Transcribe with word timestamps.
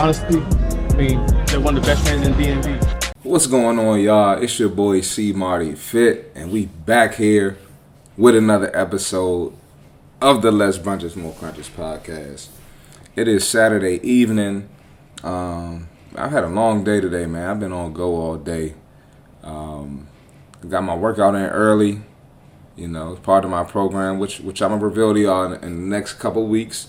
honestly, 0.00 0.40
I 0.40 0.96
mean, 0.96 1.26
they're 1.46 1.60
one 1.60 1.76
of 1.76 1.82
the 1.82 1.86
best 1.86 2.04
fans 2.04 2.26
in 2.26 2.34
DMV. 2.34 3.14
What's 3.22 3.46
going 3.46 3.78
on, 3.78 4.00
y'all? 4.00 4.42
It's 4.42 4.58
your 4.58 4.68
boy 4.68 5.00
C 5.00 5.32
Marty 5.32 5.74
Fit, 5.74 6.32
and 6.34 6.50
we 6.50 6.66
back 6.66 7.14
here 7.14 7.56
with 8.16 8.36
another 8.36 8.74
episode 8.76 9.54
of 10.20 10.42
the 10.42 10.50
Less 10.50 10.78
Brunches 10.78 11.16
More 11.16 11.32
Crunches 11.34 11.68
podcast. 11.68 12.48
It 13.16 13.28
is 13.28 13.46
Saturday 13.46 14.00
evening. 14.02 14.68
Um, 15.22 15.88
I've 16.16 16.32
had 16.32 16.44
a 16.44 16.48
long 16.48 16.84
day 16.84 17.00
today, 17.00 17.26
man. 17.26 17.48
I've 17.48 17.60
been 17.60 17.72
on 17.72 17.92
go 17.92 18.16
all 18.16 18.36
day. 18.36 18.74
Um, 19.42 20.08
got 20.68 20.82
my 20.82 20.94
workout 20.94 21.34
in 21.34 21.42
early. 21.42 22.02
You 22.76 22.88
know, 22.88 23.12
it's 23.12 23.20
part 23.20 23.44
of 23.44 23.50
my 23.50 23.62
program, 23.62 24.18
which 24.18 24.40
which 24.40 24.60
I'm 24.60 24.70
gonna 24.70 24.84
reveal 24.84 25.14
to 25.14 25.20
y'all 25.20 25.52
in, 25.52 25.62
in 25.62 25.74
the 25.76 25.96
next 25.96 26.14
couple 26.14 26.46
weeks. 26.46 26.88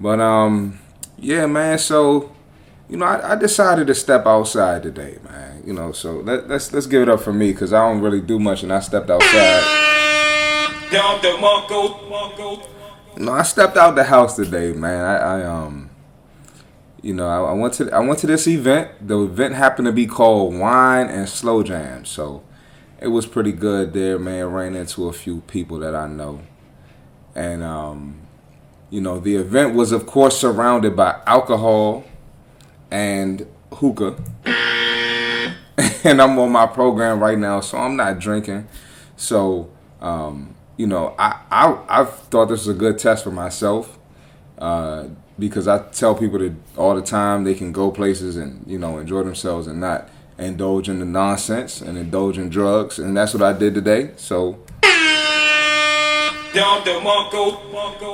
But 0.00 0.20
um, 0.20 0.78
yeah, 1.22 1.46
man. 1.46 1.78
So 1.78 2.32
you 2.88 2.98
know, 2.98 3.06
I, 3.06 3.32
I, 3.32 3.36
decided 3.36 3.86
to 3.86 3.94
step 3.94 4.26
outside 4.26 4.82
today, 4.82 5.18
man. 5.24 5.62
You 5.64 5.72
know, 5.72 5.92
so 5.92 6.16
let, 6.16 6.48
let's 6.48 6.72
let's 6.74 6.86
give 6.86 7.02
it 7.02 7.08
up 7.08 7.20
for 7.20 7.32
me 7.32 7.52
because 7.52 7.72
I 7.72 7.88
don't 7.88 8.02
really 8.02 8.20
do 8.20 8.38
much, 8.38 8.62
and 8.62 8.72
I 8.72 8.80
stepped 8.80 9.08
outside. 9.08 9.62
No, 13.16 13.32
I 13.32 13.42
stepped 13.44 13.78
out 13.78 13.94
the 13.94 14.04
house 14.04 14.36
today, 14.36 14.72
man. 14.72 15.04
I, 15.04 15.16
I 15.16 15.42
um, 15.44 15.88
you 17.00 17.14
know, 17.14 17.26
I, 17.26 17.50
I, 17.50 17.52
went 17.52 17.74
to 17.74 17.90
I 17.90 18.00
went 18.00 18.18
to 18.18 18.26
this 18.26 18.46
event. 18.46 18.90
The 19.08 19.22
event 19.22 19.54
happened 19.54 19.86
to 19.86 19.92
be 19.92 20.06
called 20.06 20.54
Wine 20.54 21.08
and 21.08 21.28
Slow 21.28 21.62
Jam, 21.62 22.04
so 22.04 22.42
it 23.00 23.08
was 23.08 23.24
pretty 23.26 23.52
good 23.52 23.94
there, 23.94 24.18
man. 24.18 24.46
Ran 24.46 24.76
into 24.76 25.08
a 25.08 25.12
few 25.12 25.40
people 25.42 25.78
that 25.78 25.94
I 25.94 26.08
know, 26.08 26.42
and 27.34 27.62
um, 27.62 28.20
you 28.92 29.00
know, 29.00 29.18
the 29.18 29.36
event 29.36 29.74
was 29.74 29.90
of 29.90 30.04
course 30.04 30.38
surrounded 30.38 30.94
by 30.94 31.18
alcohol 31.26 32.04
and 32.90 33.46
hookah. 33.72 34.22
and 36.04 36.20
I'm 36.20 36.38
on 36.38 36.52
my 36.52 36.66
program 36.66 37.18
right 37.18 37.38
now, 37.38 37.60
so 37.60 37.78
I'm 37.78 37.96
not 37.96 38.18
drinking. 38.18 38.68
So, 39.16 39.70
um, 40.02 40.54
you 40.76 40.86
know, 40.86 41.14
I, 41.18 41.40
I 41.50 41.78
I 41.88 42.04
thought 42.04 42.50
this 42.50 42.66
was 42.66 42.76
a 42.76 42.78
good 42.78 42.98
test 42.98 43.24
for 43.24 43.30
myself 43.30 43.98
uh, 44.58 45.06
because 45.38 45.66
I 45.66 45.88
tell 45.88 46.14
people 46.14 46.38
that 46.40 46.54
all 46.76 46.94
the 46.94 47.00
time 47.00 47.44
they 47.44 47.54
can 47.54 47.72
go 47.72 47.90
places 47.90 48.36
and 48.36 48.62
you 48.66 48.78
know 48.78 48.98
enjoy 48.98 49.22
themselves 49.22 49.68
and 49.68 49.80
not 49.80 50.10
indulge 50.36 50.90
in 50.90 50.98
the 50.98 51.06
nonsense 51.06 51.80
and 51.80 51.96
indulge 51.96 52.36
in 52.36 52.50
drugs, 52.50 52.98
and 52.98 53.16
that's 53.16 53.32
what 53.32 53.42
I 53.42 53.54
did 53.54 53.72
today. 53.72 54.10
So. 54.16 54.58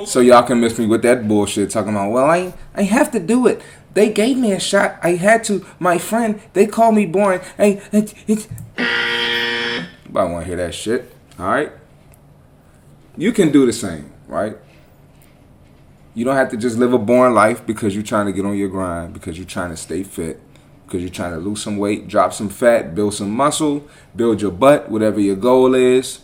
So 0.05 0.21
y'all 0.21 0.43
can 0.43 0.59
miss 0.59 0.77
me 0.79 0.85
with 0.85 1.01
that 1.01 1.27
bullshit 1.27 1.69
talking 1.69 1.91
about 1.91 2.11
well 2.11 2.25
I 2.25 2.53
I 2.73 2.83
have 2.83 3.11
to 3.11 3.19
do 3.19 3.47
it 3.47 3.61
they 3.93 4.11
gave 4.11 4.37
me 4.37 4.51
a 4.51 4.59
shot. 4.59 4.99
I 5.01 5.15
had 5.15 5.43
to. 5.45 5.65
My 5.79 5.97
friend, 5.97 6.41
they 6.53 6.67
called 6.67 6.95
me 6.95 7.05
boring. 7.05 7.41
Hey, 7.57 7.81
it's, 7.91 8.13
it's. 8.27 8.47
I 8.77 9.87
want 10.13 10.41
to 10.41 10.45
hear 10.45 10.57
that 10.57 10.73
shit. 10.73 11.13
All 11.37 11.47
right. 11.47 11.71
You 13.17 13.31
can 13.31 13.51
do 13.51 13.65
the 13.65 13.73
same, 13.73 14.11
right? 14.27 14.57
You 16.13 16.25
don't 16.25 16.35
have 16.35 16.49
to 16.51 16.57
just 16.57 16.77
live 16.77 16.93
a 16.93 16.97
boring 16.97 17.33
life 17.33 17.65
because 17.65 17.93
you're 17.93 18.03
trying 18.03 18.25
to 18.25 18.31
get 18.31 18.45
on 18.45 18.57
your 18.57 18.69
grind, 18.69 19.13
because 19.13 19.37
you're 19.37 19.47
trying 19.47 19.71
to 19.71 19.77
stay 19.77 20.03
fit, 20.03 20.39
because 20.85 21.01
you're 21.01 21.09
trying 21.09 21.33
to 21.33 21.39
lose 21.39 21.61
some 21.61 21.77
weight, 21.77 22.07
drop 22.07 22.33
some 22.33 22.49
fat, 22.49 22.95
build 22.95 23.13
some 23.13 23.31
muscle, 23.31 23.87
build 24.15 24.41
your 24.41 24.51
butt, 24.51 24.89
whatever 24.89 25.19
your 25.19 25.35
goal 25.35 25.75
is. 25.75 26.21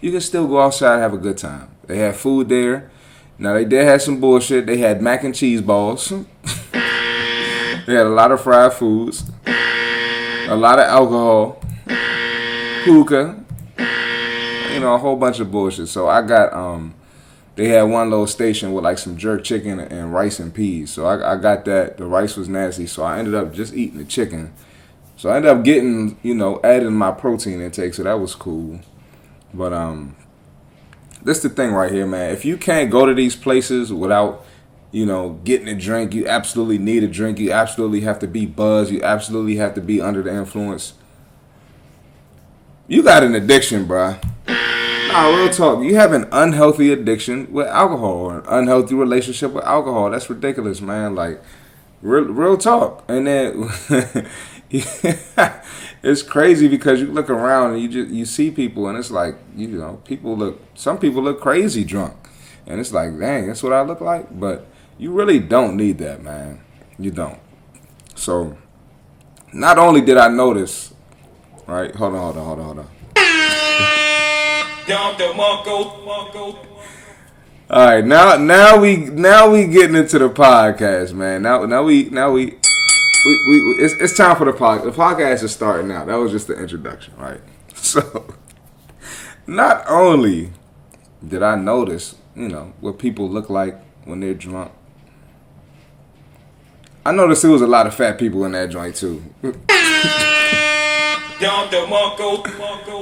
You 0.00 0.10
can 0.10 0.20
still 0.20 0.46
go 0.46 0.60
outside 0.60 0.94
and 0.94 1.02
have 1.02 1.14
a 1.14 1.18
good 1.18 1.38
time. 1.38 1.68
They 1.86 1.98
have 1.98 2.16
food 2.16 2.48
there. 2.48 2.90
Now 3.38 3.54
they 3.54 3.64
did 3.64 3.86
have 3.86 4.02
some 4.02 4.20
bullshit. 4.20 4.66
They 4.66 4.78
had 4.78 5.02
mac 5.02 5.24
and 5.24 5.34
cheese 5.34 5.60
balls. 5.60 6.12
They 7.86 7.96
had 7.96 8.06
a 8.06 8.10
lot 8.10 8.30
of 8.30 8.40
fried 8.40 8.72
foods, 8.74 9.28
a 9.46 10.54
lot 10.54 10.78
of 10.78 10.84
alcohol, 10.84 11.60
hookah, 12.84 13.44
you 14.72 14.80
know, 14.80 14.94
a 14.94 14.98
whole 14.98 15.16
bunch 15.16 15.40
of 15.40 15.50
bullshit. 15.50 15.88
So 15.88 16.06
I 16.06 16.22
got 16.22 16.52
um, 16.52 16.94
they 17.56 17.68
had 17.68 17.82
one 17.82 18.08
little 18.10 18.28
station 18.28 18.72
with 18.72 18.84
like 18.84 18.98
some 18.98 19.16
jerk 19.16 19.42
chicken 19.42 19.80
and 19.80 20.14
rice 20.14 20.38
and 20.38 20.54
peas. 20.54 20.92
So 20.92 21.06
I, 21.06 21.32
I 21.32 21.36
got 21.36 21.64
that. 21.64 21.96
The 21.96 22.06
rice 22.06 22.36
was 22.36 22.48
nasty, 22.48 22.86
so 22.86 23.02
I 23.02 23.18
ended 23.18 23.34
up 23.34 23.52
just 23.52 23.74
eating 23.74 23.98
the 23.98 24.04
chicken. 24.04 24.52
So 25.16 25.30
I 25.30 25.36
ended 25.36 25.50
up 25.50 25.64
getting, 25.64 26.16
you 26.22 26.34
know, 26.34 26.60
adding 26.62 26.94
my 26.94 27.10
protein 27.10 27.60
intake, 27.60 27.94
so 27.94 28.04
that 28.04 28.20
was 28.20 28.34
cool. 28.36 28.80
But 29.52 29.72
um, 29.72 30.16
this 31.22 31.40
the 31.40 31.48
thing 31.48 31.72
right 31.72 31.90
here, 31.92 32.06
man. 32.06 32.30
If 32.32 32.44
you 32.44 32.56
can't 32.56 32.90
go 32.90 33.06
to 33.06 33.14
these 33.14 33.36
places 33.36 33.92
without 33.92 34.44
you 34.92 35.06
know, 35.06 35.40
getting 35.44 35.68
a 35.68 35.74
drink. 35.74 36.14
You 36.14 36.26
absolutely 36.26 36.78
need 36.78 37.04
a 37.04 37.08
drink. 37.08 37.38
You 37.38 37.52
absolutely 37.52 38.00
have 38.00 38.18
to 38.20 38.26
be 38.26 38.46
buzzed. 38.46 38.90
You 38.90 39.02
absolutely 39.02 39.56
have 39.56 39.74
to 39.74 39.80
be 39.80 40.00
under 40.00 40.22
the 40.22 40.34
influence. 40.34 40.94
You 42.88 43.02
got 43.02 43.22
an 43.22 43.34
addiction, 43.34 43.86
bruh. 43.86 44.22
Nah, 44.48 45.28
real 45.28 45.50
talk. 45.50 45.84
You 45.84 45.94
have 45.94 46.12
an 46.12 46.28
unhealthy 46.32 46.92
addiction 46.92 47.52
with 47.52 47.68
alcohol 47.68 48.14
or 48.14 48.38
an 48.38 48.44
unhealthy 48.46 48.94
relationship 48.94 49.52
with 49.52 49.64
alcohol. 49.64 50.10
That's 50.10 50.28
ridiculous, 50.28 50.80
man. 50.80 51.14
Like, 51.14 51.40
real, 52.02 52.24
real 52.24 52.56
talk. 52.56 53.04
And 53.08 53.26
then 53.26 53.70
it's 56.02 56.22
crazy 56.22 56.68
because 56.68 57.00
you 57.00 57.06
look 57.06 57.28
around 57.28 57.72
and 57.72 57.82
you 57.82 57.88
just 57.88 58.10
you 58.10 58.24
see 58.24 58.50
people 58.50 58.88
and 58.88 58.98
it's 58.98 59.10
like 59.10 59.36
you 59.56 59.68
know 59.68 60.00
people 60.04 60.36
look 60.36 60.60
some 60.74 60.98
people 60.98 61.22
look 61.22 61.40
crazy 61.40 61.84
drunk 61.84 62.14
and 62.66 62.80
it's 62.80 62.92
like 62.92 63.18
dang 63.18 63.48
that's 63.48 63.62
what 63.62 63.72
I 63.72 63.82
look 63.82 64.00
like 64.00 64.38
but 64.38 64.66
you 65.00 65.12
really 65.12 65.38
don't 65.38 65.78
need 65.78 65.96
that, 65.98 66.22
man. 66.22 66.60
You 66.98 67.10
don't. 67.10 67.38
So, 68.14 68.58
not 69.50 69.78
only 69.78 70.02
did 70.02 70.18
I 70.18 70.28
notice, 70.28 70.92
right? 71.66 71.94
Hold 71.94 72.14
on, 72.14 72.20
hold 72.20 72.36
on, 72.36 72.44
hold 72.44 72.58
on, 72.58 72.64
hold 72.66 72.78
on. 72.80 72.88
All 77.70 77.86
right, 77.86 78.04
now 78.04 78.36
now 78.36 78.78
we 78.78 78.96
now 78.96 79.48
we 79.48 79.68
getting 79.68 79.96
into 79.96 80.18
the 80.18 80.28
podcast, 80.28 81.14
man. 81.14 81.42
Now 81.42 81.64
now 81.64 81.82
we 81.82 82.10
now 82.10 82.32
we 82.32 82.58
we, 83.24 83.32
we 83.48 83.56
it's, 83.84 83.94
it's 83.94 84.16
time 84.16 84.36
for 84.36 84.44
the 84.44 84.52
podcast. 84.52 84.84
The 84.84 84.90
podcast 84.92 85.42
is 85.42 85.52
starting 85.52 85.88
now. 85.88 86.04
That 86.04 86.16
was 86.16 86.32
just 86.32 86.46
the 86.46 86.54
introduction, 86.58 87.14
right? 87.16 87.40
So, 87.74 88.34
not 89.46 89.84
only 89.88 90.52
did 91.26 91.42
I 91.42 91.56
notice, 91.56 92.14
you 92.36 92.48
know, 92.48 92.74
what 92.80 92.98
people 92.98 93.28
look 93.28 93.48
like 93.48 93.80
when 94.04 94.20
they're 94.20 94.34
drunk, 94.34 94.72
I 97.04 97.12
noticed 97.12 97.42
there 97.42 97.50
was 97.50 97.62
a 97.62 97.66
lot 97.66 97.86
of 97.86 97.94
fat 97.94 98.18
people 98.18 98.44
in 98.44 98.52
that 98.52 98.70
joint 98.70 98.96
too. 98.96 99.24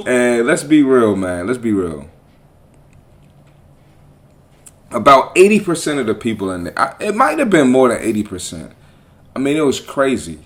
and 0.06 0.46
let's 0.46 0.62
be 0.62 0.82
real, 0.82 1.16
man. 1.16 1.46
Let's 1.46 1.58
be 1.58 1.72
real. 1.72 2.08
About 4.90 5.34
80% 5.34 5.98
of 5.98 6.06
the 6.06 6.14
people 6.14 6.50
in 6.52 6.64
there, 6.64 6.96
it 7.00 7.14
might 7.14 7.38
have 7.38 7.50
been 7.50 7.68
more 7.70 7.88
than 7.88 7.98
80%. 8.00 8.72
I 9.38 9.40
mean, 9.40 9.56
it 9.56 9.64
was 9.64 9.80
crazy 9.80 10.40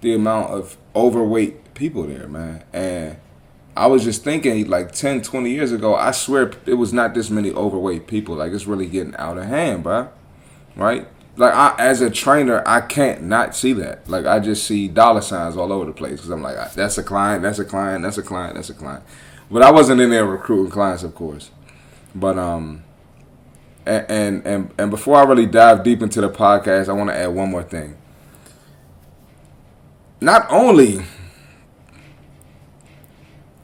the 0.00 0.14
amount 0.14 0.50
of 0.50 0.76
overweight 0.94 1.74
people 1.74 2.04
there, 2.04 2.28
man. 2.28 2.64
And 2.72 3.18
I 3.76 3.86
was 3.86 4.04
just 4.04 4.24
thinking, 4.24 4.68
like 4.68 4.92
10, 4.92 5.22
20 5.22 5.50
years 5.50 5.72
ago, 5.72 5.94
I 5.94 6.12
swear 6.12 6.52
it 6.64 6.74
was 6.74 6.92
not 6.92 7.14
this 7.14 7.28
many 7.28 7.52
overweight 7.52 8.06
people. 8.06 8.36
Like, 8.36 8.52
it's 8.52 8.66
really 8.66 8.86
getting 8.86 9.14
out 9.16 9.38
of 9.38 9.44
hand, 9.44 9.82
bro. 9.82 10.08
Right? 10.74 11.06
like 11.36 11.52
I, 11.52 11.74
as 11.78 12.00
a 12.00 12.10
trainer, 12.10 12.62
I 12.66 12.80
can't 12.80 13.22
not 13.22 13.54
see 13.54 13.72
that. 13.74 14.08
Like 14.08 14.26
I 14.26 14.38
just 14.38 14.66
see 14.66 14.88
dollar 14.88 15.20
signs 15.20 15.56
all 15.56 15.72
over 15.72 15.84
the 15.84 15.92
place 15.92 16.12
because 16.12 16.30
I'm 16.30 16.42
like, 16.42 16.72
that's 16.72 16.98
a 16.98 17.02
client, 17.02 17.42
that's 17.42 17.58
a 17.58 17.64
client, 17.64 18.02
that's 18.02 18.18
a 18.18 18.22
client, 18.22 18.54
that's 18.54 18.70
a 18.70 18.74
client. 18.74 19.04
But 19.50 19.62
I 19.62 19.70
wasn't 19.70 20.00
in 20.00 20.10
there 20.10 20.24
recruiting 20.24 20.72
clients, 20.72 21.02
of 21.02 21.14
course. 21.14 21.50
But 22.14 22.38
um, 22.38 22.84
and 23.84 24.06
and 24.08 24.46
and, 24.46 24.74
and 24.78 24.90
before 24.90 25.16
I 25.16 25.24
really 25.24 25.46
dive 25.46 25.84
deep 25.84 26.02
into 26.02 26.20
the 26.20 26.30
podcast, 26.30 26.88
I 26.88 26.92
want 26.92 27.10
to 27.10 27.16
add 27.16 27.28
one 27.28 27.50
more 27.50 27.62
thing. 27.62 27.96
Not 30.26 30.50
only 30.50 31.04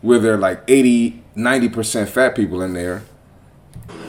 were 0.00 0.20
there 0.20 0.36
like 0.36 0.62
80, 0.68 1.20
90% 1.36 2.08
fat 2.08 2.36
people 2.36 2.62
in 2.62 2.72
there. 2.72 3.02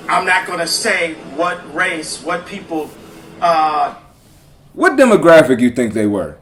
I'm 0.08 0.24
not 0.28 0.46
going 0.46 0.60
to 0.60 0.68
say 0.68 1.16
what 1.36 1.74
race, 1.74 2.22
what 2.22 2.46
people 2.46 2.92
uh, 3.42 3.96
what 4.74 5.00
demographic 5.00 5.62
you 5.62 5.72
think 5.72 5.96
they 5.96 6.06
were? 6.06 6.38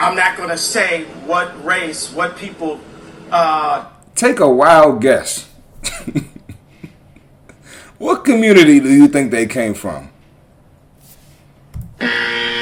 I'm 0.00 0.16
not 0.16 0.36
going 0.36 0.48
to 0.48 0.58
say 0.58 1.04
what 1.26 1.64
race, 1.64 2.12
what 2.12 2.36
people. 2.36 2.80
Uh, 3.30 3.88
Take 4.16 4.40
a 4.40 4.50
wild 4.50 5.00
guess. 5.00 5.48
what 7.98 8.24
community 8.24 8.80
do 8.80 8.92
you 8.92 9.06
think 9.06 9.30
they 9.30 9.46
came 9.46 9.74
from? 9.74 10.10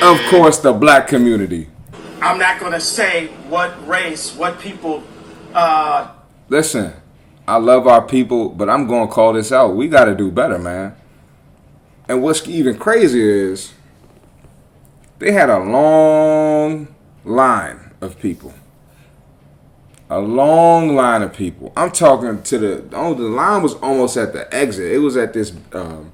Of 0.03 0.19
course, 0.31 0.59
the 0.59 0.73
black 0.73 1.07
community. 1.07 1.69
I'm 2.21 2.37
not 2.37 2.59
going 2.59 2.73
to 2.73 2.81
say 2.81 3.29
what 3.49 3.87
race, 3.87 4.35
what 4.35 4.59
people. 4.59 5.05
Uh, 5.55 6.13
Listen, 6.49 6.93
I 7.47 7.57
love 7.59 7.87
our 7.87 8.03
people, 8.03 8.49
but 8.49 8.69
I'm 8.69 8.89
going 8.89 9.07
to 9.07 9.13
call 9.15 9.33
this 9.33 9.53
out. 9.53 9.77
We 9.77 9.87
got 9.87 10.07
to 10.07 10.15
do 10.17 10.31
better, 10.31 10.59
man. 10.59 10.97
And 12.09 12.21
what's 12.21 12.47
even 12.49 12.79
crazier 12.79 13.53
is 13.53 13.73
They 15.21 15.31
had 15.31 15.49
a 15.49 15.61
long 15.61 16.93
line 17.25 17.93
of 18.01 18.19
people. 18.19 18.55
A 20.11 20.19
long 20.19 20.97
line 20.97 21.23
of 21.23 21.33
people. 21.33 21.73
I'm 21.77 21.93
talking 21.93 22.43
to 22.43 22.59
the 22.59 22.85
oh 22.93 23.15
the 23.15 23.23
line 23.23 23.63
was 23.63 23.75
almost 23.75 24.17
at 24.17 24.33
the 24.33 24.53
exit. 24.53 24.91
It 24.91 24.99
was 24.99 25.17
at 25.17 25.33
this 25.33 25.53
um, 25.73 26.11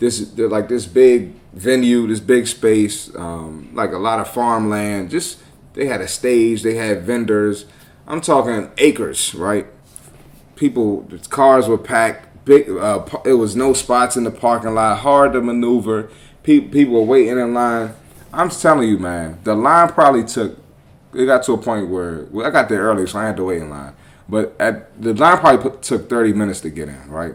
this 0.00 0.36
like 0.36 0.68
this 0.68 0.84
big 0.84 1.39
venue, 1.52 2.06
this 2.06 2.20
big 2.20 2.46
space, 2.46 3.14
um, 3.16 3.70
like 3.74 3.92
a 3.92 3.98
lot 3.98 4.20
of 4.20 4.28
farmland. 4.28 5.10
Just 5.10 5.38
they 5.74 5.86
had 5.86 6.00
a 6.00 6.08
stage, 6.08 6.62
they 6.62 6.74
had 6.74 7.02
vendors. 7.02 7.66
I'm 8.06 8.20
talking 8.20 8.70
acres, 8.78 9.34
right? 9.34 9.66
People, 10.56 11.08
cars 11.28 11.68
were 11.68 11.78
packed. 11.78 12.26
Big, 12.44 12.68
uh, 12.68 13.04
it 13.24 13.34
was 13.34 13.54
no 13.54 13.72
spots 13.72 14.16
in 14.16 14.24
the 14.24 14.30
parking 14.30 14.74
lot. 14.74 14.98
Hard 14.98 15.34
to 15.34 15.40
maneuver. 15.40 16.10
People, 16.42 16.70
people 16.70 16.94
were 16.94 17.02
waiting 17.02 17.38
in 17.38 17.54
line. 17.54 17.94
I'm 18.32 18.48
telling 18.48 18.88
you, 18.88 18.98
man, 18.98 19.38
the 19.44 19.54
line 19.54 19.88
probably 19.88 20.24
took. 20.24 20.58
It 21.12 21.26
got 21.26 21.42
to 21.44 21.52
a 21.52 21.58
point 21.58 21.88
where 21.88 22.26
well, 22.30 22.46
I 22.46 22.50
got 22.50 22.68
there 22.68 22.82
early, 22.82 23.06
so 23.06 23.18
I 23.18 23.26
had 23.26 23.36
to 23.36 23.44
wait 23.44 23.60
in 23.60 23.70
line. 23.70 23.94
But 24.28 24.54
at 24.60 25.00
the 25.00 25.12
line 25.12 25.38
probably 25.38 25.70
put, 25.70 25.82
took 25.82 26.08
30 26.08 26.32
minutes 26.34 26.60
to 26.60 26.70
get 26.70 26.88
in, 26.88 27.10
right? 27.10 27.34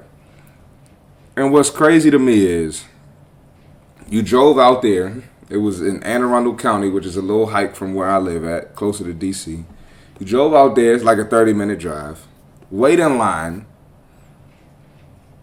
And 1.35 1.51
what's 1.51 1.69
crazy 1.69 2.09
to 2.09 2.17
me 2.17 2.45
is 2.45 2.85
you 4.09 4.21
drove 4.21 4.59
out 4.59 4.81
there. 4.81 5.23
It 5.49 5.57
was 5.57 5.81
in 5.81 6.01
Anne 6.03 6.23
Arundel 6.23 6.55
County, 6.55 6.89
which 6.89 7.05
is 7.05 7.15
a 7.17 7.21
little 7.21 7.47
hike 7.47 7.75
from 7.75 7.93
where 7.93 8.09
I 8.09 8.17
live 8.17 8.43
at, 8.43 8.75
closer 8.75 9.03
to 9.03 9.13
DC. 9.13 9.63
You 10.19 10.25
drove 10.25 10.53
out 10.53 10.75
there, 10.75 10.93
it's 10.93 11.03
like 11.03 11.17
a 11.17 11.25
30 11.25 11.53
minute 11.53 11.79
drive. 11.79 12.25
Wait 12.71 12.99
in 12.99 13.17
line. 13.17 13.65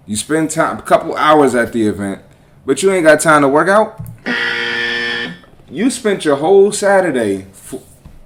You 0.07 0.17
spend 0.17 0.51
time 0.51 0.79
a 0.79 0.83
couple 0.83 1.17
hours 1.17 1.55
at 1.55 1.73
the 1.73 1.87
event, 1.87 2.23
but 2.67 2.83
you 2.83 2.91
ain't 2.91 3.05
got 3.05 3.21
time 3.21 3.43
to 3.43 3.49
work 3.49 3.69
out. 3.69 4.01
You 5.71 5.89
spent 5.91 6.25
your 6.25 6.37
whole 6.37 6.73
Saturday, 6.73 7.47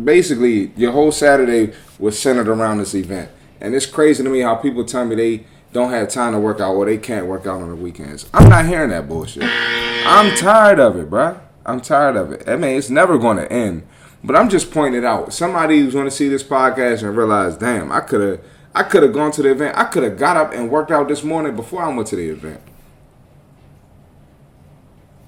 basically 0.03 0.73
your 0.77 0.93
whole 0.93 1.13
Saturday 1.13 1.75
was 1.99 2.19
centered 2.19 2.49
around 2.49 2.79
this 2.79 2.95
event. 2.95 3.31
And 3.61 3.75
it's 3.75 3.87
crazy 3.87 4.23
to 4.23 4.29
me 4.29 4.41
how 4.41 4.57
people 4.57 4.85
tell 4.85 5.05
me 5.05 5.15
they 5.15 5.45
don't 5.77 5.91
have 5.91 6.09
time 6.09 6.33
to 6.33 6.41
work 6.41 6.59
out 6.59 6.75
or 6.75 6.87
they 6.87 6.97
can't 6.97 7.27
work 7.27 7.47
out 7.47 7.61
on 7.61 7.69
the 7.69 7.77
weekends. 7.77 8.27
I'm 8.33 8.49
not 8.49 8.65
hearing 8.67 8.91
that 8.91 9.07
bullshit. 9.07 9.43
I'm 9.45 10.35
tired 10.35 10.81
of 10.81 10.97
it, 10.97 11.11
bruh. 11.11 11.39
I'm 11.67 11.83
tired 11.83 12.17
of 12.17 12.33
it. 12.33 12.49
I 12.49 12.57
mean, 12.57 12.79
it's 12.79 12.89
never 12.89 13.19
going 13.19 13.37
to 13.37 13.53
end. 13.53 13.87
But 14.25 14.37
I'm 14.37 14.49
just 14.49 14.71
pointing 14.71 15.03
it 15.03 15.05
out. 15.05 15.35
Somebody 15.35 15.81
who's 15.81 15.93
going 15.93 16.07
to 16.07 16.11
see 16.11 16.29
this 16.29 16.43
podcast 16.43 17.03
and 17.03 17.15
realize, 17.15 17.59
damn, 17.59 17.93
I 17.93 18.01
could 18.01 18.21
have, 18.21 18.41
I 18.75 18.85
could 18.85 19.03
have 19.03 19.13
gone 19.13 19.33
to 19.33 19.43
the 19.43 19.51
event. 19.51 19.77
I 19.77 19.85
could 19.85 20.03
have 20.03 20.19
got 20.19 20.39
up 20.39 20.55
and 20.55 20.71
worked 20.71 20.91
out 20.91 21.09
this 21.09 21.23
morning 21.23 21.55
before 21.55 21.83
I 21.83 21.95
went 21.95 22.09
to 22.09 22.17
the 22.17 22.31
event. 22.31 22.63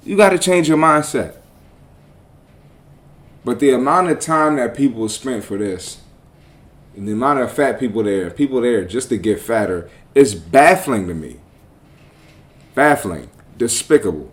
You 0.03 0.17
got 0.17 0.31
to 0.31 0.39
change 0.39 0.67
your 0.67 0.79
mindset. 0.79 1.37
But 3.45 3.61
the 3.61 3.71
amount 3.71 4.09
of 4.09 4.19
time 4.19 4.57
that 4.57 4.75
people 4.75 5.07
spent 5.11 5.45
for 5.45 5.59
this, 5.59 5.99
and 6.97 7.07
the 7.07 7.13
amount 7.13 7.41
of 7.41 7.53
fat 7.53 7.79
people 7.79 8.03
there, 8.03 8.31
people 8.31 8.63
there 8.63 8.85
just 8.85 9.11
to 9.11 9.19
get 9.19 9.41
fatter, 9.41 9.91
is 10.19 10.35
baffling 10.35 11.07
to 11.07 11.15
me. 11.15 11.37
Baffling, 12.75 13.31
despicable. 13.57 14.33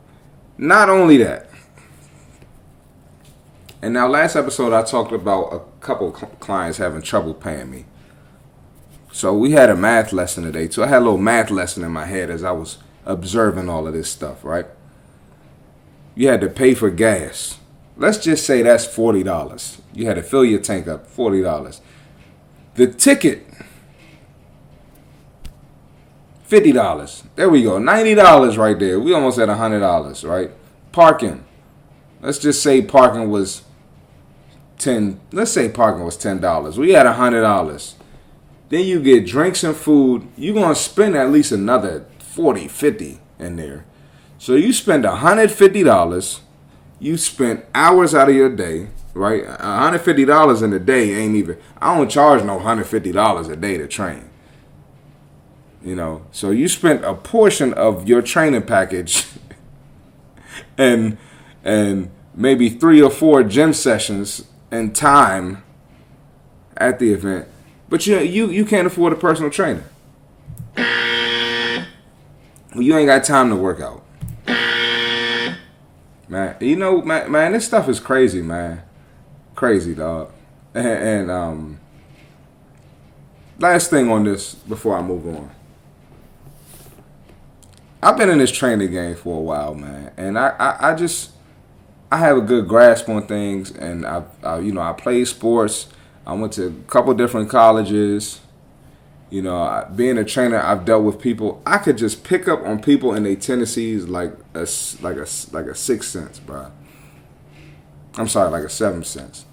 Not 0.58 0.90
only 0.90 1.18
that, 1.18 1.48
and 3.84 3.94
now 3.94 4.08
last 4.08 4.36
episode 4.36 4.74
I 4.74 4.82
talked 4.82 5.12
about 5.12 5.54
a 5.54 5.60
couple 5.82 6.12
clients 6.12 6.80
having 6.80 7.04
trouble 7.04 7.36
paying 7.36 7.70
me. 7.70 7.86
So 9.12 9.32
we 9.38 9.52
had 9.52 9.70
a 9.70 9.76
math 9.76 10.12
lesson 10.12 10.44
today 10.44 10.68
too. 10.68 10.84
I 10.84 10.88
had 10.88 11.04
a 11.04 11.06
little 11.06 11.20
math 11.20 11.52
lesson 11.52 11.84
in 11.84 11.92
my 11.92 12.08
head 12.08 12.32
as 12.32 12.44
I 12.44 12.52
was 12.52 12.80
observing 13.06 13.70
all 13.70 13.86
of 13.86 13.94
this 13.94 14.10
stuff, 14.10 14.44
right? 14.44 14.66
You 16.16 16.30
had 16.30 16.42
to 16.42 16.50
pay 16.50 16.74
for 16.74 16.90
gas. 16.90 17.60
Let's 17.96 18.18
just 18.18 18.44
say 18.44 18.64
that's 18.64 18.88
$40. 18.88 19.82
You 19.94 20.08
had 20.08 20.16
to 20.16 20.24
fill 20.24 20.46
your 20.46 20.60
tank 20.60 20.88
up, 20.88 21.08
$40. 21.08 21.80
The 22.74 22.88
ticket 22.88 23.46
$50. 26.50 27.24
There 27.36 27.50
we 27.50 27.64
go. 27.64 27.80
$90 27.80 28.58
right 28.58 28.78
there. 28.78 29.00
We 29.00 29.14
almost 29.14 29.40
at 29.40 29.50
$100, 29.50 30.30
right? 30.30 30.52
Parking. 30.92 31.44
Let's 32.22 32.40
just 32.40 32.64
say 32.64 32.82
parking 32.82 33.30
was 33.30 33.64
10 34.78 35.20
let's 35.32 35.52
say 35.52 35.70
parking 35.70 36.04
was 36.04 36.18
$10. 36.18 36.78
We 36.78 36.92
had 36.92 37.06
$100. 37.06 37.94
Then 38.70 38.86
you 38.86 39.02
get 39.02 39.26
drinks 39.26 39.64
and 39.64 39.76
food. 39.76 40.28
You're 40.38 40.56
to 40.56 40.76
spend 40.76 41.16
at 41.16 41.32
least 41.32 41.52
another 41.52 42.06
40, 42.20 42.68
50 42.68 43.20
in 43.40 43.56
there. 43.56 43.86
So 44.38 44.56
you 44.56 44.74
spend 44.74 45.06
$150. 45.06 46.40
You 47.00 47.18
spent 47.18 47.66
hours 47.74 48.16
out 48.16 48.30
of 48.30 48.36
your 48.36 48.54
day, 48.56 48.88
right? 49.14 49.44
$150 49.44 50.64
in 50.64 50.74
a 50.74 50.80
day 50.80 51.14
ain't 51.14 51.36
even 51.36 51.58
I 51.80 51.96
don't 51.96 52.10
charge 52.10 52.44
no 52.44 52.60
$150 52.60 53.50
a 53.50 53.56
day 53.56 53.78
to 53.78 53.88
train. 53.88 54.30
You 55.86 55.96
know, 55.96 56.26
so 56.32 56.50
you 56.50 56.68
spent 56.68 57.06
a 57.06 57.14
portion 57.14 57.72
of 57.76 58.10
your 58.10 58.24
training 58.24 58.64
package 58.64 59.28
and 60.80 61.20
and 61.64 62.10
maybe 62.34 62.70
three 62.70 63.00
or 63.04 63.12
four 63.12 63.44
gym 63.44 63.72
sessions 63.72 64.46
and 64.72 64.96
time 64.96 65.64
at 66.76 66.98
the 66.98 67.14
event, 67.14 67.48
but 67.88 68.08
you 68.08 68.18
you 68.18 68.50
you 68.50 68.66
can't 68.66 68.88
afford 68.88 69.14
a 69.14 69.16
personal 69.16 69.52
trainer. 69.52 69.84
You 72.74 72.98
ain't 72.98 73.06
got 73.06 73.24
time 73.24 73.50
to 73.50 73.56
work 73.56 73.80
out, 73.80 74.04
man. 76.28 76.56
You 76.62 76.78
know, 76.78 77.04
man, 77.04 77.32
man 77.32 77.52
this 77.52 77.68
stuff 77.68 77.88
is 77.88 78.00
crazy, 78.00 78.42
man. 78.42 78.82
Crazy, 79.54 79.94
dog. 79.94 80.32
And, 80.74 80.88
and 80.88 81.32
um, 81.32 81.80
last 83.60 83.92
thing 83.92 84.10
on 84.10 84.24
this 84.24 84.56
before 84.56 84.98
I 84.98 85.04
move 85.04 85.28
on. 85.28 85.55
I've 88.02 88.18
been 88.18 88.30
in 88.30 88.38
this 88.38 88.52
training 88.52 88.92
game 88.92 89.16
for 89.16 89.38
a 89.38 89.42
while, 89.42 89.74
man, 89.74 90.12
and 90.18 90.38
I, 90.38 90.50
I, 90.60 90.92
I 90.92 90.96
just 90.96 91.32
I 92.12 92.18
have 92.18 92.38
a 92.38 92.42
good 92.42 92.68
grasp 92.68 93.10
on 93.10 93.26
things, 93.28 93.72
and 93.72 94.06
I, 94.06 94.24
I, 94.44 94.60
you 94.60 94.72
know 94.72 94.82
I 94.82 94.94
play 94.94 95.26
sports. 95.26 95.88
I 96.26 96.34
went 96.34 96.54
to 96.54 96.68
a 96.68 96.72
couple 96.90 97.14
different 97.14 97.50
colleges. 97.50 98.42
You 99.30 99.42
know, 99.42 99.88
being 99.96 100.18
a 100.18 100.24
trainer, 100.24 100.60
I've 100.60 100.86
dealt 100.86 101.04
with 101.04 101.20
people. 101.20 101.62
I 101.66 101.78
could 101.80 101.98
just 101.98 102.24
pick 102.24 102.48
up 102.48 102.62
on 102.62 102.82
people 102.82 103.14
and 103.14 103.26
their 103.26 103.36
tendencies 103.36 104.06
like 104.06 104.34
a 104.54 104.68
like 105.02 105.18
a 105.18 105.28
like 105.52 105.66
a 105.66 105.76
sixth 105.76 106.12
sense, 106.12 106.40
bro. 106.40 106.72
I'm 108.18 108.28
sorry, 108.28 108.52
like 108.52 108.64
a 108.64 108.70
seventh 108.70 109.08
sense. 109.08 109.46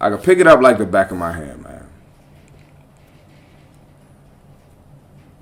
I 0.00 0.10
could 0.10 0.22
pick 0.22 0.38
it 0.38 0.46
up 0.46 0.60
like 0.60 0.78
the 0.78 0.86
back 0.86 1.10
of 1.10 1.18
my 1.18 1.32
hand, 1.32 1.62
man. 1.62 1.79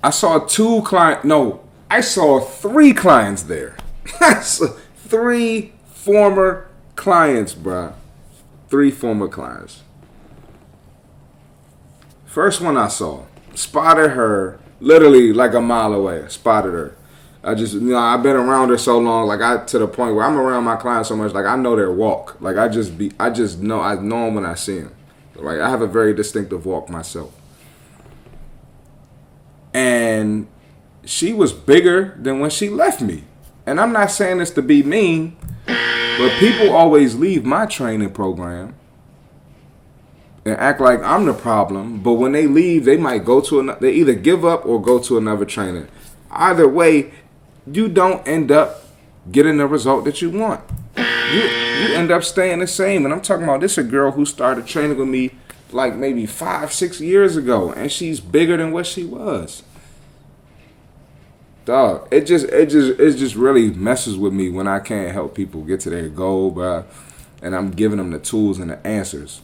I 0.08 0.10
saw 0.10 0.38
two 0.38 0.80
client. 0.84 1.26
No, 1.26 1.60
I 1.90 2.00
saw 2.00 2.40
three 2.40 2.94
clients 2.94 3.42
there. 3.42 3.76
three 4.96 5.74
former 5.92 6.66
clients, 6.96 7.54
bruh. 7.54 7.92
Three 8.70 8.90
former 8.90 9.28
clients. 9.28 9.82
First 12.24 12.62
one 12.62 12.78
I 12.78 12.88
saw, 12.88 13.26
spotted 13.54 14.12
her 14.12 14.58
literally 14.80 15.34
like 15.34 15.52
a 15.52 15.60
mile 15.60 15.92
away. 15.92 16.24
Spotted 16.28 16.72
her. 16.72 16.96
I 17.44 17.54
just 17.54 17.74
you 17.74 17.80
know 17.80 17.98
I've 17.98 18.22
been 18.22 18.34
around 18.34 18.70
her 18.70 18.78
so 18.78 18.96
long, 18.98 19.26
like 19.26 19.42
I 19.42 19.62
to 19.62 19.78
the 19.78 19.86
point 19.86 20.14
where 20.14 20.24
I'm 20.24 20.38
around 20.38 20.64
my 20.64 20.76
clients 20.76 21.10
so 21.10 21.16
much, 21.16 21.34
like 21.34 21.44
I 21.44 21.56
know 21.56 21.76
their 21.76 21.92
walk. 21.92 22.40
Like 22.40 22.56
I 22.56 22.68
just 22.68 22.96
be, 22.96 23.12
I 23.20 23.28
just 23.28 23.58
know 23.58 23.82
I 23.82 23.96
know 23.96 24.24
them 24.24 24.36
when 24.36 24.46
I 24.46 24.54
see 24.54 24.78
them. 24.80 24.94
Like 25.34 25.60
I 25.60 25.68
have 25.68 25.82
a 25.82 25.86
very 25.86 26.14
distinctive 26.14 26.64
walk 26.64 26.88
myself 26.88 27.37
and 29.72 30.46
she 31.04 31.32
was 31.32 31.52
bigger 31.52 32.16
than 32.20 32.40
when 32.40 32.50
she 32.50 32.68
left 32.68 33.00
me. 33.00 33.24
And 33.66 33.80
I'm 33.80 33.92
not 33.92 34.10
saying 34.10 34.38
this 34.38 34.50
to 34.52 34.62
be 34.62 34.82
mean, 34.82 35.36
but 35.66 36.32
people 36.38 36.74
always 36.74 37.14
leave 37.14 37.44
my 37.44 37.66
training 37.66 38.10
program 38.10 38.74
and 40.44 40.56
act 40.56 40.80
like 40.80 41.02
I'm 41.02 41.26
the 41.26 41.34
problem. 41.34 42.02
But 42.02 42.14
when 42.14 42.32
they 42.32 42.46
leave, 42.46 42.84
they 42.84 42.96
might 42.96 43.24
go 43.24 43.40
to 43.42 43.60
another. 43.60 43.80
They 43.80 43.92
either 43.92 44.14
give 44.14 44.44
up 44.44 44.64
or 44.64 44.80
go 44.80 44.98
to 45.00 45.18
another 45.18 45.44
trainer. 45.44 45.88
Either 46.30 46.68
way, 46.68 47.12
you 47.70 47.88
don't 47.88 48.26
end 48.26 48.50
up 48.50 48.84
getting 49.30 49.58
the 49.58 49.66
result 49.66 50.04
that 50.04 50.22
you 50.22 50.30
want. 50.30 50.62
You 50.96 51.42
you 51.78 51.94
end 51.94 52.10
up 52.10 52.24
staying 52.24 52.60
the 52.60 52.66
same. 52.66 53.04
And 53.04 53.14
I'm 53.14 53.20
talking 53.20 53.44
about 53.44 53.60
this 53.60 53.78
a 53.78 53.82
girl 53.82 54.12
who 54.12 54.24
started 54.24 54.66
training 54.66 54.98
with 54.98 55.08
me 55.08 55.32
like 55.72 55.94
maybe 55.96 56.26
five, 56.26 56.72
six 56.72 57.00
years 57.00 57.36
ago, 57.36 57.72
and 57.72 57.90
she's 57.92 58.20
bigger 58.20 58.56
than 58.56 58.72
what 58.72 58.86
she 58.86 59.04
was. 59.04 59.62
Dog, 61.64 62.08
it 62.10 62.22
just 62.22 62.46
it 62.46 62.66
just 62.66 62.98
it 62.98 63.16
just 63.16 63.34
really 63.34 63.70
messes 63.70 64.16
with 64.16 64.32
me 64.32 64.48
when 64.50 64.66
I 64.66 64.78
can't 64.80 65.12
help 65.12 65.34
people 65.34 65.62
get 65.62 65.80
to 65.80 65.90
their 65.90 66.08
goal, 66.08 66.50
bro. 66.50 66.84
And 67.42 67.54
I'm 67.54 67.70
giving 67.70 67.98
them 67.98 68.10
the 68.10 68.18
tools 68.18 68.58
and 68.58 68.70
the 68.70 68.86
answers. 68.86 69.42